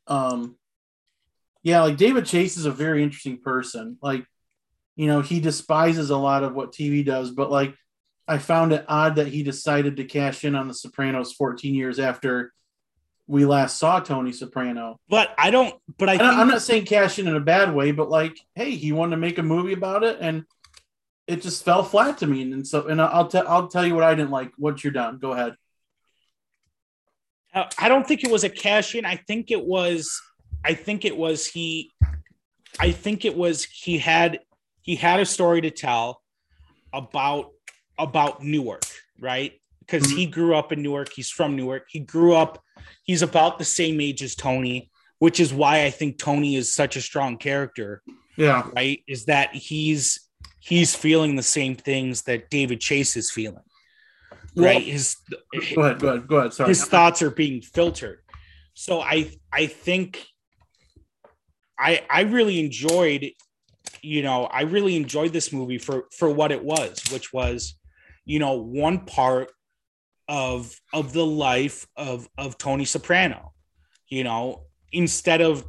[0.07, 0.57] Um
[1.63, 3.97] yeah, like David Chase is a very interesting person.
[3.99, 4.23] Like,
[4.95, 7.73] you know, he despises a lot of what TV does, but like
[8.27, 11.99] I found it odd that he decided to cash in on the Sopranos 14 years
[11.99, 12.53] after
[13.27, 14.99] we last saw Tony Soprano.
[15.09, 17.91] but I don't, but I think, I'm not saying cash in in a bad way,
[17.91, 20.45] but like, hey, he wanted to make a movie about it, and
[21.27, 22.41] it just fell flat to me.
[22.43, 24.51] And so, and I'll tell I'll tell you what I didn't like.
[24.57, 25.55] Once you're done, go ahead.
[27.77, 29.05] I don't think it was a cash in.
[29.05, 30.09] I think it was.
[30.63, 31.91] I think it was he.
[32.79, 34.39] I think it was he had
[34.81, 36.21] he had a story to tell
[36.93, 37.51] about
[37.97, 38.85] about Newark,
[39.19, 39.53] right?
[39.79, 40.17] Because mm-hmm.
[40.17, 41.11] he grew up in Newark.
[41.13, 41.85] He's from Newark.
[41.89, 42.63] He grew up.
[43.03, 44.89] He's about the same age as Tony,
[45.19, 48.01] which is why I think Tony is such a strong character,
[48.35, 49.01] Yeah, right?
[49.07, 50.19] Is that he's
[50.59, 53.63] he's feeling the same things that David Chase is feeling,
[54.55, 54.83] Well- right?
[54.83, 55.17] His
[55.75, 56.53] go ahead, go ahead, go ahead.
[56.53, 56.69] Sorry.
[56.69, 58.19] his thoughts are being filtered.
[58.73, 60.25] So I I think
[61.79, 63.31] I I really enjoyed,
[64.01, 67.75] you know, I really enjoyed this movie for for what it was, which was,
[68.25, 69.51] you know, one part
[70.27, 73.53] of of the life of of Tony Soprano.
[74.07, 75.65] You know, instead of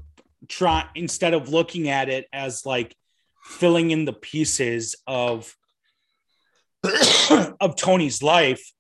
[0.49, 2.95] try instead of looking at it as like
[3.45, 5.55] filling in the pieces of
[7.61, 8.73] of Tony's life,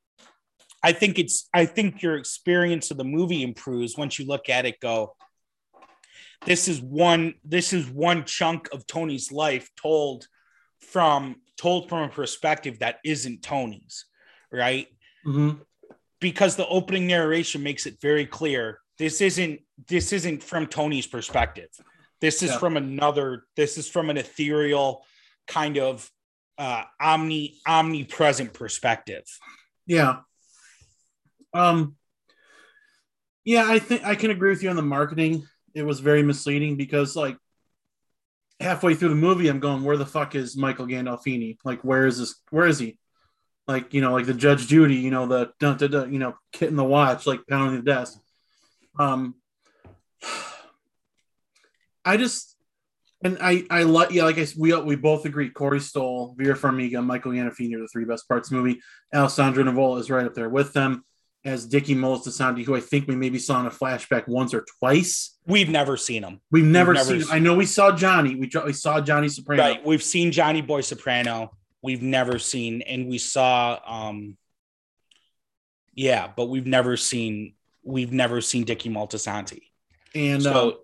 [0.83, 4.67] I think it's I think your experience of the movie improves once you look at
[4.67, 5.15] it go
[6.45, 10.29] this is one this is one chunk of Tony's life told
[10.81, 14.05] from told from a perspective that isn't Tony's,
[14.53, 14.89] right?
[15.25, 15.61] Mhm.
[16.21, 21.69] Because the opening narration makes it very clear this isn't this isn't from Tony's perspective.
[22.21, 22.59] This is Yeah.
[22.59, 25.05] from another this is from an ethereal
[25.47, 26.11] kind of
[26.59, 29.25] uh omni omnipresent perspective.
[29.87, 30.21] Yeah.
[31.53, 31.97] Um.
[33.45, 35.47] Yeah, I think I can agree with you on the marketing.
[35.75, 37.37] It was very misleading because, like,
[38.61, 41.59] halfway through the movie, I'm going, "Where the fuck is Michael Gandolfini?
[41.65, 42.41] Like, where is this?
[42.51, 42.99] Where is he?
[43.69, 46.35] Like, you know, like the Judge Judy, you know, the dun, dun, dun, you know,
[46.53, 48.19] kit in the watch, like pounding the desk."
[48.99, 49.35] Um.
[52.05, 52.57] I just,
[53.25, 55.51] and I, I like, yeah, like I, we we both agree.
[55.51, 58.81] Corey Stoll, Vera Farmiga, Michael Gandolfini are the three best parts the movie.
[59.13, 61.05] Alessandro Nivola is right up there with them
[61.47, 65.39] as Dickie Moltisanti, who I think we maybe saw in a flashback once or twice.
[65.47, 66.41] We've never seen him.
[66.51, 67.31] We've never, never seen.
[67.31, 68.35] I know we saw Johnny.
[68.35, 69.63] We, we saw Johnny Soprano.
[69.63, 69.87] Right.
[69.87, 71.53] We've seen Johnny Boy Soprano.
[71.83, 74.37] We've never seen, and we saw, um,
[75.95, 79.61] yeah, but we've never seen, we've never seen Dickie Moltisanti.
[80.17, 80.81] And So,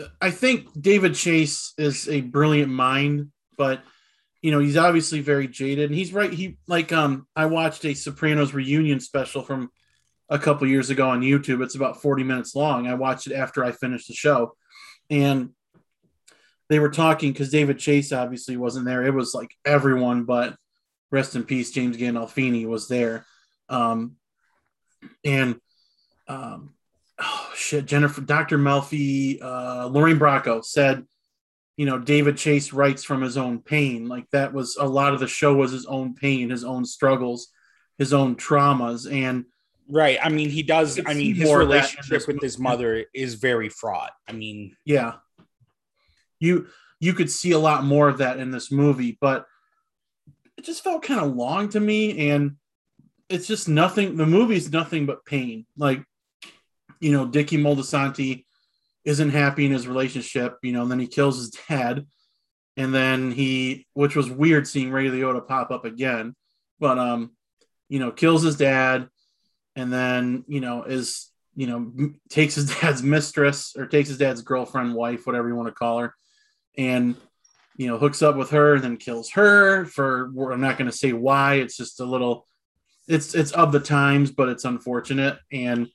[0.00, 3.82] uh, I think David Chase is a brilliant mind, but
[4.42, 5.90] you know he's obviously very jaded.
[5.90, 6.32] And he's right.
[6.32, 9.70] He like um I watched a Sopranos reunion special from
[10.30, 11.62] a couple years ago on YouTube.
[11.62, 12.86] It's about forty minutes long.
[12.86, 14.54] I watched it after I finished the show,
[15.10, 15.50] and
[16.68, 19.04] they were talking because David Chase obviously wasn't there.
[19.04, 20.56] It was like everyone, but
[21.10, 23.26] rest in peace, James Gandolfini was there,
[23.68, 24.16] um,
[25.24, 25.60] and
[26.28, 26.74] um,
[27.18, 28.56] oh shit, Jennifer, Dr.
[28.56, 31.04] Melfi, uh, Lorraine Bracco said,
[31.76, 34.06] you know, David Chase writes from his own pain.
[34.06, 37.48] Like that was a lot of the show was his own pain, his own struggles,
[37.98, 39.44] his own traumas, and
[39.90, 40.18] right.
[40.22, 40.96] I mean, he does.
[40.96, 44.12] Can I mean, his more of that in relationship with his mother is very fraught.
[44.28, 45.14] I mean, yeah,
[46.38, 46.66] you
[47.00, 49.46] you could see a lot more of that in this movie, but
[50.56, 52.56] it just felt kind of long to me, and
[53.28, 54.16] it's just nothing.
[54.16, 55.66] The movie's nothing but pain.
[55.76, 56.04] Like,
[57.00, 58.44] you know, Dickie Moltisanti
[59.04, 62.06] isn't happy in his relationship, you know, and then he kills his dad,
[62.76, 66.34] and then he, which was weird seeing Ray Liotta pop up again,
[66.78, 67.30] but um,
[67.88, 69.08] you know, kills his dad,
[69.76, 71.92] and then you know is you know
[72.28, 75.98] takes his dad's mistress or takes his dad's girlfriend, wife, whatever you want to call
[75.98, 76.14] her,
[76.76, 77.16] and
[77.76, 80.96] you know hooks up with her and then kills her for I'm not going to
[80.96, 81.54] say why.
[81.54, 82.46] It's just a little,
[83.08, 85.88] it's it's of the times, but it's unfortunate and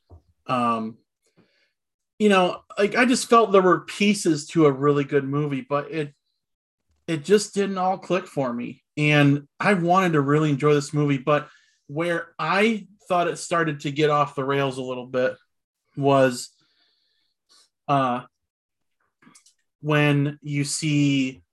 [0.48, 0.98] um
[2.20, 5.92] you know, like I just felt there were pieces to a really good movie, but
[5.92, 6.14] it
[7.08, 8.82] it just didn't all click for me.
[8.98, 11.50] And I wanted to really enjoy this movie, but
[11.88, 15.36] where I thought it started to get off the rails a little bit
[15.96, 16.50] was
[17.88, 18.22] uh
[19.82, 21.44] when you see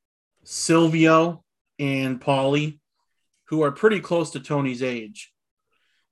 [0.45, 1.45] Silvio
[1.79, 2.81] and Polly,
[3.49, 5.33] who are pretty close to Tony's age.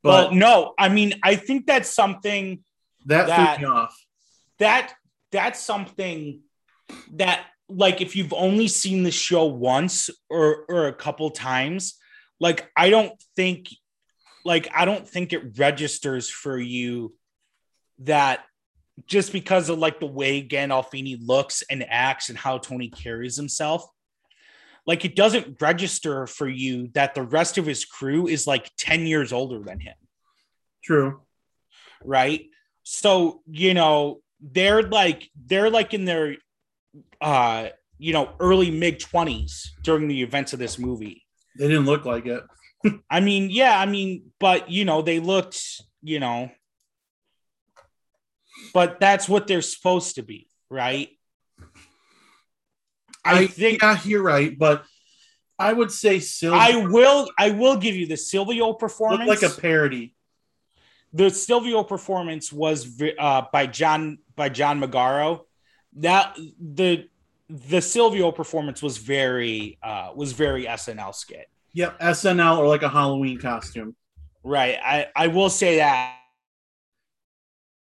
[0.03, 2.65] But well, no, I mean, I think that's something
[3.07, 3.97] that, that off.
[4.59, 4.93] That
[5.33, 6.41] that's something
[7.13, 11.97] that like if you've only seen the show once or or a couple times,
[12.39, 13.69] like I don't think
[14.45, 17.15] like I don't think it registers for you
[18.01, 18.45] that
[19.07, 23.89] just because of like the way Gandolfini looks and acts and how Tony carries himself,
[24.87, 29.07] like it doesn't register for you that the rest of his crew is like 10
[29.07, 29.95] years older than him.
[30.83, 31.21] True.
[32.05, 32.47] Right.
[32.83, 36.37] So, you know, they're like, they're like in their,
[37.21, 37.69] uh,
[37.99, 41.23] you know, early mid 20s during the events of this movie.
[41.59, 42.43] They didn't look like it.
[43.11, 46.51] I mean, yeah, I mean, but you know, they looked, you know,
[48.73, 51.09] but that's what they're supposed to be, right?
[53.25, 54.85] I, I think yeah, you're right, but
[55.59, 56.59] I would say Silvio.
[56.59, 57.31] I will.
[57.39, 59.29] I will give you the Silvio performance.
[59.29, 60.15] like a parody.
[61.13, 65.43] The Silvio performance was uh, by John by John Magaro.
[65.97, 67.09] That the
[67.51, 71.51] the Silvio performance was very uh, was very SNL skit.
[71.73, 73.95] Yep, SNL or like a Halloween costume.
[74.43, 74.79] Right.
[74.83, 76.17] I I will say that.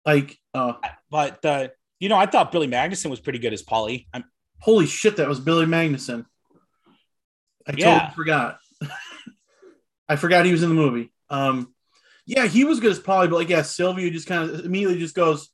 [0.07, 0.75] Like, uh,
[1.11, 4.07] but the you know I thought Billy Magnussen was pretty good as Polly.
[4.13, 4.25] I'm,
[4.61, 6.25] Holy shit, that was Billy Magnussen.
[7.67, 7.99] I yeah.
[7.99, 8.59] totally forgot.
[10.09, 11.13] I forgot he was in the movie.
[11.29, 11.75] Um,
[12.27, 15.15] yeah, he was good as Polly, but like, yeah, Sylvia just kind of immediately just
[15.15, 15.51] goes,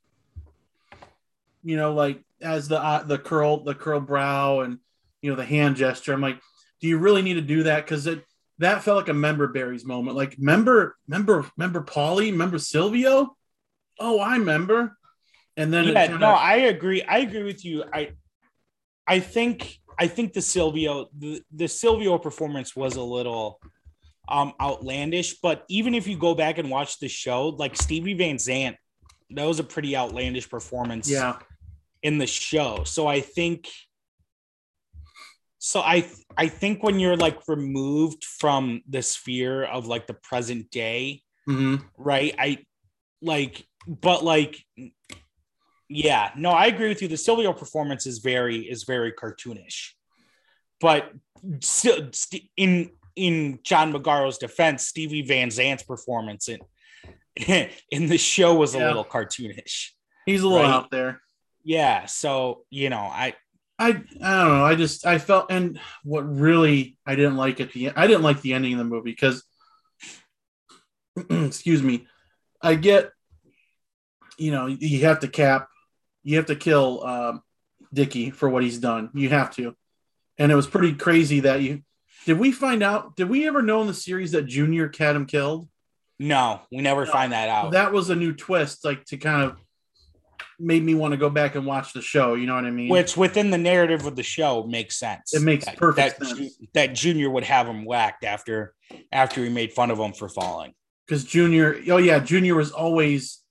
[1.63, 4.79] you know, like as the uh, the curl the curl brow and
[5.21, 6.13] you know the hand gesture.
[6.13, 6.39] I'm like,
[6.81, 7.85] do you really need to do that?
[7.85, 8.23] Because it
[8.57, 10.15] that felt like a member berries moment.
[10.15, 13.35] Like, member, member, member Paulie, member Silvio.
[13.99, 14.97] Oh, I remember.
[15.57, 16.19] And then yeah, kinda...
[16.19, 17.01] no, I agree.
[17.01, 17.83] I agree with you.
[17.91, 18.11] I
[19.05, 23.59] I think I think the Silvio the, the Silvio performance was a little
[24.27, 28.39] um outlandish, but even if you go back and watch the show, like Stevie Van
[28.39, 28.77] Zandt,
[29.31, 31.09] that was a pretty outlandish performance.
[31.09, 31.37] Yeah.
[32.03, 32.83] In the show.
[32.85, 33.67] So I think
[35.63, 40.71] so I I think when you're like removed from the sphere of like the present
[40.71, 41.75] day, mm-hmm.
[41.97, 42.33] right?
[42.39, 42.65] I
[43.21, 44.57] like but like
[45.87, 47.07] yeah, no, I agree with you.
[47.07, 49.91] The Silvio performance is very is very cartoonish,
[50.79, 51.11] but
[51.59, 52.09] still
[52.57, 56.59] in in John Magaro's defense, Stevie Van Zandt's performance in
[57.91, 58.83] in the show was yeah.
[58.83, 59.89] a little cartoonish.
[60.25, 60.73] He's a little right?
[60.73, 61.21] out there.
[61.63, 63.35] Yeah, so you know, I
[63.81, 64.63] I I don't know.
[64.63, 67.95] I just I felt and what really I didn't like at the end.
[67.97, 69.43] I didn't like the ending of the movie because
[71.29, 72.07] excuse me.
[72.61, 73.11] I get
[74.37, 75.67] you know you have to cap
[76.23, 77.41] you have to kill um,
[77.91, 79.09] Dickie for what he's done.
[79.13, 79.75] You have to.
[80.37, 81.81] And it was pretty crazy that you
[82.25, 82.37] did.
[82.37, 83.15] We find out?
[83.15, 85.67] Did we ever know in the series that Junior had him killed?
[86.19, 87.11] No, we never no.
[87.11, 87.71] find that out.
[87.71, 89.57] That was a new twist, like to kind of
[90.61, 92.35] made me want to go back and watch the show.
[92.35, 92.89] You know what I mean?
[92.89, 95.33] Which within the narrative of the show makes sense.
[95.33, 96.57] It makes that, perfect that, sense.
[96.73, 98.73] That Junior would have him whacked after
[99.11, 100.73] after he made fun of him for falling.
[101.07, 103.41] Because Junior, oh yeah, Junior was always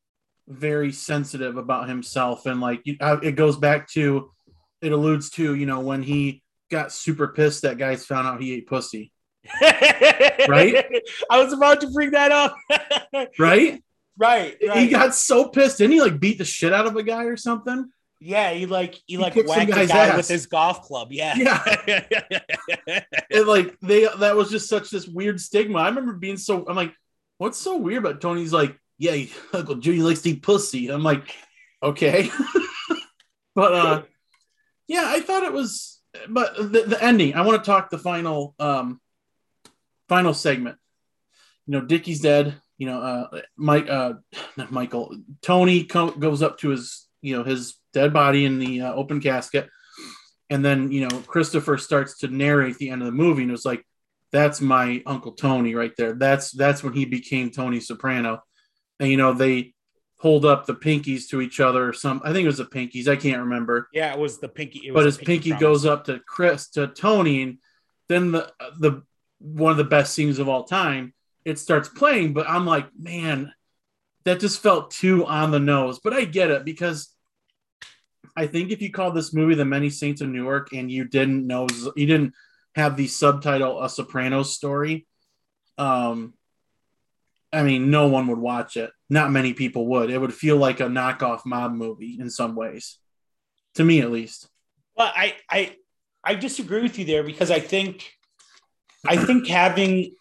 [0.51, 4.31] very sensitive about himself and like it goes back to
[4.83, 8.55] it alludes to you know when he got super pissed that guys found out he
[8.55, 9.13] ate pussy
[10.49, 10.85] right
[11.31, 12.55] i was about to bring that up
[13.39, 13.83] right?
[14.21, 17.03] Right right he got so pissed and he like beat the shit out of a
[17.03, 17.91] guy or something
[18.23, 20.17] yeah, he like he, he like whacked a guy ass.
[20.19, 21.11] with his golf club.
[21.11, 22.05] Yeah, yeah.
[23.31, 25.79] and like they that was just such this weird stigma.
[25.79, 26.67] I remember being so.
[26.69, 26.93] I'm like,
[27.39, 30.89] what's so weird about Tony's like yeah, Uncle Junior likes to eat pussy.
[30.89, 31.35] I'm like,
[31.83, 32.31] okay.
[33.55, 34.03] but uh
[34.87, 38.55] yeah, I thought it was but the, the ending, I want to talk the final
[38.61, 39.01] um
[40.09, 40.77] final segment.
[41.67, 42.57] You know, Dickie's dead.
[42.81, 44.15] You know, uh Mike uh
[44.71, 48.93] Michael, Tony co- goes up to his, you know, his dead body in the uh,
[48.95, 49.69] open casket.
[50.49, 53.53] And then, you know, Christopher starts to narrate the end of the movie and it
[53.53, 53.85] was like
[54.33, 56.15] that's my uncle Tony right there.
[56.15, 58.43] That's that's when he became Tony Soprano
[59.01, 59.75] and you know they
[60.19, 63.09] hold up the pinkies to each other or some i think it was the pinkies
[63.09, 66.21] i can't remember yeah it was the pinky but his pinky, pinky goes up to
[66.29, 67.59] chris to tony and
[68.09, 69.03] then the the
[69.39, 71.13] one of the best scenes of all time
[71.45, 73.53] it starts playing but i'm like man
[74.25, 77.15] that just felt too on the nose but i get it because
[78.37, 81.47] I think if you called this movie The Many Saints of Newark and you didn't
[81.47, 81.67] know
[81.97, 82.35] you didn't
[82.75, 85.07] have the subtitle A Sopranos story,
[85.79, 86.35] um,
[87.53, 88.93] I mean, no one would watch it.
[89.09, 90.11] Not many people would.
[90.11, 92.99] It would feel like a knockoff mob movie in some ways,
[93.75, 94.49] to me at least.
[94.97, 95.77] Well, I I
[96.23, 98.13] I disagree with you there because I think
[99.07, 100.15] I think having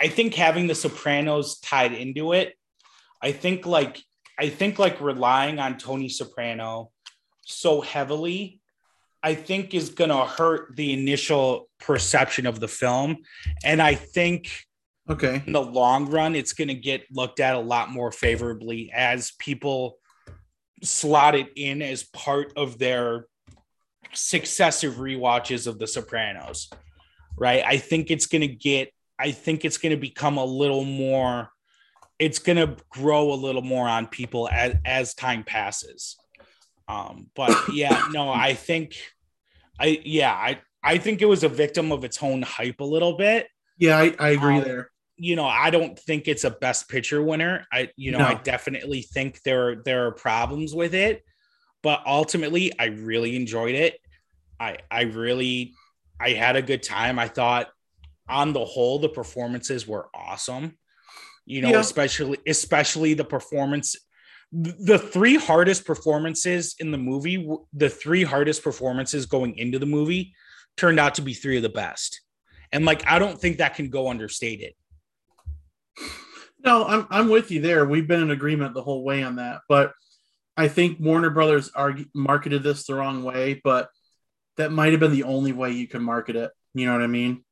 [0.00, 2.54] I think having the Sopranos tied into it,
[3.20, 4.00] I think like
[4.38, 6.90] I think like relying on Tony Soprano
[7.44, 8.60] so heavily,
[9.22, 13.18] I think is gonna hurt the initial perception of the film.
[13.64, 14.64] And I think
[15.10, 19.32] okay in the long run, it's gonna get looked at a lot more favorably as
[19.38, 19.98] people
[20.82, 23.26] slot it in as part of their
[24.12, 26.70] successive rewatches of The Sopranos,
[27.36, 27.62] right?
[27.64, 31.50] I think it's going to get, I think it's going to become a little more,
[32.18, 36.16] it's going to grow a little more on people as, as time passes.
[36.88, 38.96] Um, but yeah, no, I think,
[39.78, 43.16] I, yeah, I, I think it was a victim of its own hype a little
[43.16, 43.48] bit.
[43.78, 44.90] Yeah, I, I agree Um, there.
[45.16, 47.66] you know, I don't think it's a best picture winner.
[47.72, 48.26] I, you know, No.
[48.26, 51.24] I definitely think there there are problems with it,
[51.82, 54.00] but ultimately, I really enjoyed it.
[54.58, 55.74] I I really
[56.20, 57.18] I had a good time.
[57.20, 57.68] I thought,
[58.28, 60.76] on the whole, the performances were awesome.
[61.46, 61.80] You know, Yeah.
[61.80, 63.96] especially especially the performance.
[64.50, 70.34] The three hardest performances in the movie, the three hardest performances going into the movie,
[70.76, 72.22] turned out to be three of the best.
[72.72, 74.72] And like, I don't think that can go understated.
[76.64, 77.84] No, I'm I'm with you there.
[77.84, 79.92] We've been in agreement the whole way on that, but
[80.56, 83.90] I think Warner Brothers argue, marketed this the wrong way, but
[84.56, 86.50] that might have been the only way you could market it.
[86.74, 87.44] You know what I mean?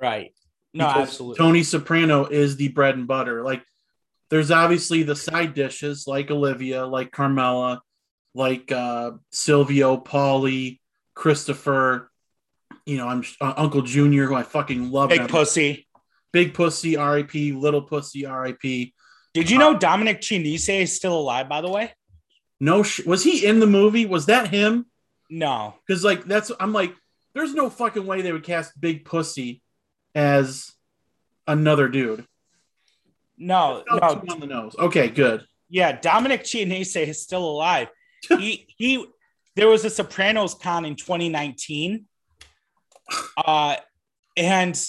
[0.00, 0.32] Right.
[0.72, 1.38] No, Because absolutely.
[1.38, 3.42] Tony Soprano is the bread and butter.
[3.42, 3.62] Like,
[4.30, 7.82] there's obviously the side dishes like Olivia, like Carmela,
[8.34, 10.80] like uh, Silvio, Paulie,
[11.14, 12.10] Christopher.
[12.86, 15.10] You know, I'm uh, Uncle Junior, who I fucking love.
[15.10, 15.26] Big him.
[15.28, 15.86] pussy.
[16.32, 17.52] Big pussy, R.I.P.
[17.52, 18.92] Little pussy, R.I.P.
[19.34, 21.92] Did you know Dominic Chianese is still alive, by the way?
[22.60, 24.06] No, sh- was he in the movie?
[24.06, 24.86] Was that him?
[25.30, 25.74] No.
[25.86, 26.94] Because like that's I'm like,
[27.34, 29.62] there's no fucking way they would cast Big Pussy
[30.14, 30.72] as
[31.46, 32.26] another dude.
[33.36, 33.98] No, no.
[34.30, 34.76] on the nose.
[34.78, 35.44] Okay, good.
[35.68, 37.88] Yeah, Dominic Chianese is still alive.
[38.28, 39.04] he he
[39.56, 42.06] there was a Sopranos con in 2019.
[43.36, 43.76] Uh
[44.36, 44.80] and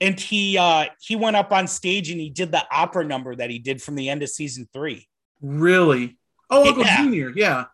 [0.00, 3.50] and he uh he went up on stage and he did the opera number that
[3.50, 5.06] he did from the end of season three.
[5.40, 6.18] Really?
[6.50, 6.96] Oh, Uncle Yeah.
[7.02, 7.32] Junior.
[7.36, 7.64] Yeah,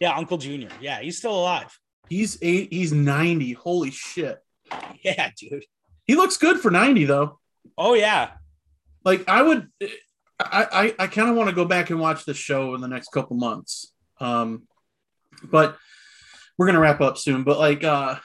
[0.00, 0.70] Yeah, Uncle Junior.
[0.80, 1.78] Yeah, he's still alive.
[2.08, 2.72] he's eight.
[2.72, 3.52] He's ninety.
[3.52, 4.38] Holy shit.
[5.04, 5.64] Yeah, dude.
[6.06, 7.38] He looks good for ninety though.
[7.78, 8.32] Oh yeah.
[9.04, 9.68] Like I would,
[10.40, 12.88] I I, I kind of want to go back and watch the show in the
[12.88, 13.92] next couple months.
[14.20, 14.66] Um,
[15.44, 15.76] but
[16.58, 17.42] we're gonna wrap up soon.
[17.44, 18.16] But like, uh,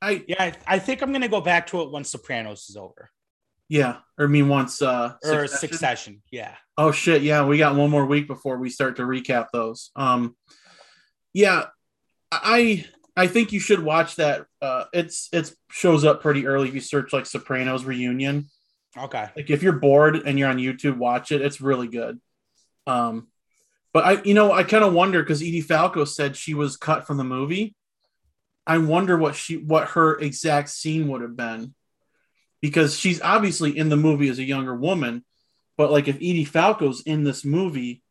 [0.00, 3.10] I Yeah, I, I think I'm gonna go back to it once Sopranos is over.
[3.68, 5.58] yeah, or I mean once uh Or Succession?
[5.58, 6.22] Succession.
[6.32, 6.54] Yeah.
[6.76, 9.90] Oh shit, yeah, we got one more week before we start to recap those.
[9.94, 10.34] Um
[11.32, 11.66] yeah,
[12.32, 12.86] I
[13.16, 14.46] I think you should watch that.
[14.60, 18.48] Uh it's it's shows up pretty early if you search like Sopranos reunion.
[18.96, 19.28] Okay.
[19.36, 21.40] Like if you're bored and you're on YouTube, watch it.
[21.42, 22.20] It's really good.
[22.86, 23.28] Um
[23.92, 27.06] but I you know, I kind of wonder because Edie Falco said she was cut
[27.06, 27.74] from the movie.
[28.66, 31.74] I wonder what she what her exact scene would have been.
[32.60, 35.24] Because she's obviously in the movie as a younger woman,
[35.76, 38.02] but like if Edie Falco's in this movie,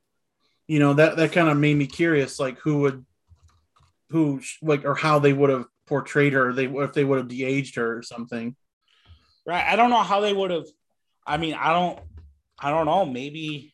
[0.67, 3.05] you know, that that kind of made me curious like who would
[4.11, 7.75] who like or how they would have portrayed her, they if they would have de-aged
[7.75, 8.55] her or something.
[9.45, 9.65] Right.
[9.65, 10.67] I don't know how they would have.
[11.25, 11.99] I mean, I don't.
[12.59, 13.05] I don't know.
[13.05, 13.73] Maybe.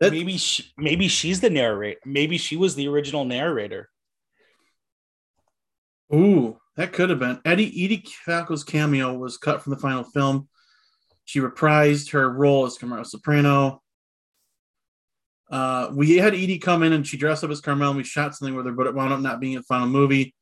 [0.00, 2.00] That- maybe she, maybe she's the narrator.
[2.04, 3.88] Maybe she was the original narrator.
[6.14, 7.40] Ooh, that could have been.
[7.44, 10.48] Eddie Edie Falco's cameo was cut from the final film.
[11.24, 13.82] She reprised her role as Carmela Soprano.
[15.50, 18.34] Uh, we had Edie come in and she dressed up as Carmel and we shot
[18.34, 20.34] something with her, but it wound up not being in the final movie.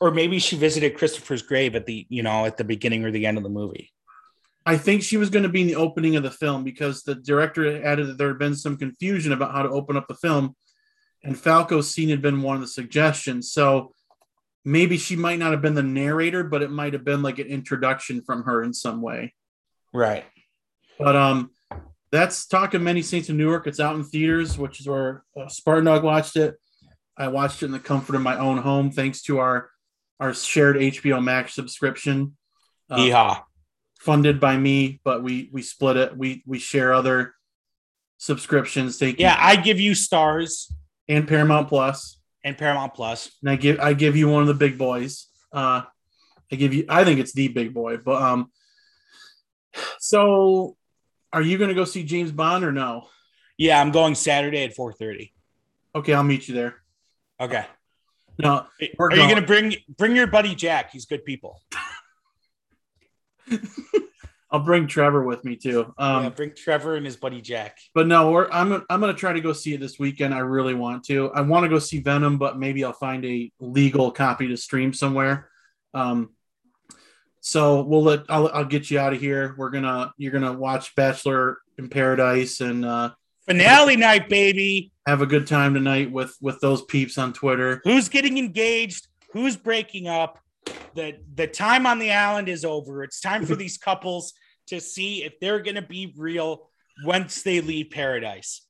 [0.00, 3.26] Or maybe she visited Christopher's grave at the you know at the beginning or the
[3.26, 3.92] end of the movie.
[4.64, 7.14] I think she was going to be in the opening of the film because the
[7.14, 10.54] director added that there had been some confusion about how to open up the film,
[11.24, 13.52] and Falco's scene had been one of the suggestions.
[13.52, 13.94] So
[14.64, 17.46] maybe she might not have been the narrator, but it might have been like an
[17.46, 19.34] introduction from her in some way.
[19.92, 20.24] Right.
[20.98, 21.50] But um,
[22.12, 23.66] that's talking many saints of Newark.
[23.66, 26.56] It's out in theaters, which is where uh, Spartan Dog watched it.
[27.16, 29.70] I watched it in the comfort of my own home, thanks to our
[30.18, 32.36] our shared HBO Max subscription.
[32.90, 33.42] Uh, Yeehaw.
[34.00, 36.16] funded by me, but we we split it.
[36.16, 37.34] We we share other
[38.18, 38.98] subscriptions.
[38.98, 39.58] Thank Yeah, you.
[39.58, 40.72] I give you Starz
[41.08, 41.70] and Paramount
[42.44, 43.30] and Paramount Plus.
[43.42, 45.28] and I give I give you one of the big boys.
[45.52, 45.82] Uh,
[46.52, 48.50] I give you I think it's the big boy, but um.
[50.00, 50.76] So,
[51.32, 53.08] are you going to go see James Bond or no?
[53.56, 55.32] Yeah, I'm going Saturday at 4:30.
[55.94, 56.76] Okay, I'll meet you there.
[57.40, 57.64] Okay.
[58.38, 58.66] No,
[58.98, 59.28] Are you going.
[59.28, 60.92] gonna bring bring your buddy Jack?
[60.92, 61.60] He's good people.
[64.52, 65.94] I'll bring Trevor with me too.
[65.96, 67.78] Um, yeah, bring Trevor and his buddy Jack.
[67.94, 70.34] but no, we're, I'm I'm going to try to go see it this weekend.
[70.34, 71.30] I really want to.
[71.32, 74.92] I want to go see Venom, but maybe I'll find a legal copy to stream
[74.92, 75.48] somewhere.
[75.94, 76.30] Um,
[77.40, 79.54] so we'll let I'll, I'll get you out of here.
[79.56, 83.10] We're gonna you're gonna watch Bachelor in Paradise and uh,
[83.46, 84.92] Finale night, baby.
[85.06, 87.80] have a good time tonight with with those peeps on Twitter.
[87.84, 89.08] Who's getting engaged?
[89.32, 90.38] Who's breaking up?
[90.94, 93.02] The the time on the island is over.
[93.02, 94.34] It's time for these couples
[94.68, 96.68] to see if they're gonna be real
[97.04, 98.62] once they leave paradise.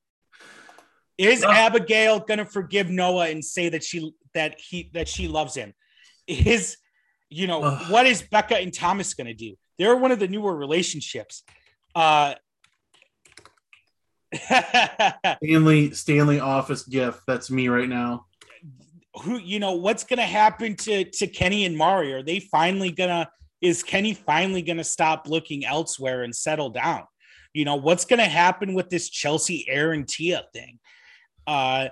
[1.19, 1.53] Is Ah.
[1.53, 5.75] Abigail gonna forgive Noah and say that she that he that she loves him?
[6.27, 6.77] Is
[7.31, 7.91] you know Ugh.
[7.91, 9.55] what is Becca and Thomas gonna do?
[9.79, 11.43] They're one of the newer relationships.
[11.95, 12.35] Uh
[15.43, 17.23] Stanley Stanley office gift.
[17.27, 18.27] That's me right now.
[19.23, 22.13] who you know what's gonna happen to to Kenny and Mari?
[22.13, 23.29] Are they finally gonna
[23.61, 27.05] is Kenny finally gonna stop looking elsewhere and settle down?
[27.53, 30.79] You know, what's gonna happen with this Chelsea Aaron Tia thing?
[31.47, 31.89] Uh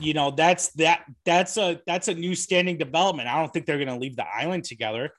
[0.00, 3.28] you know, that's that that's a that's a new standing development.
[3.28, 5.10] I don't think they're gonna leave the island together.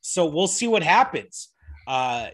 [0.00, 1.52] So we'll see what happens.
[1.86, 2.30] Uh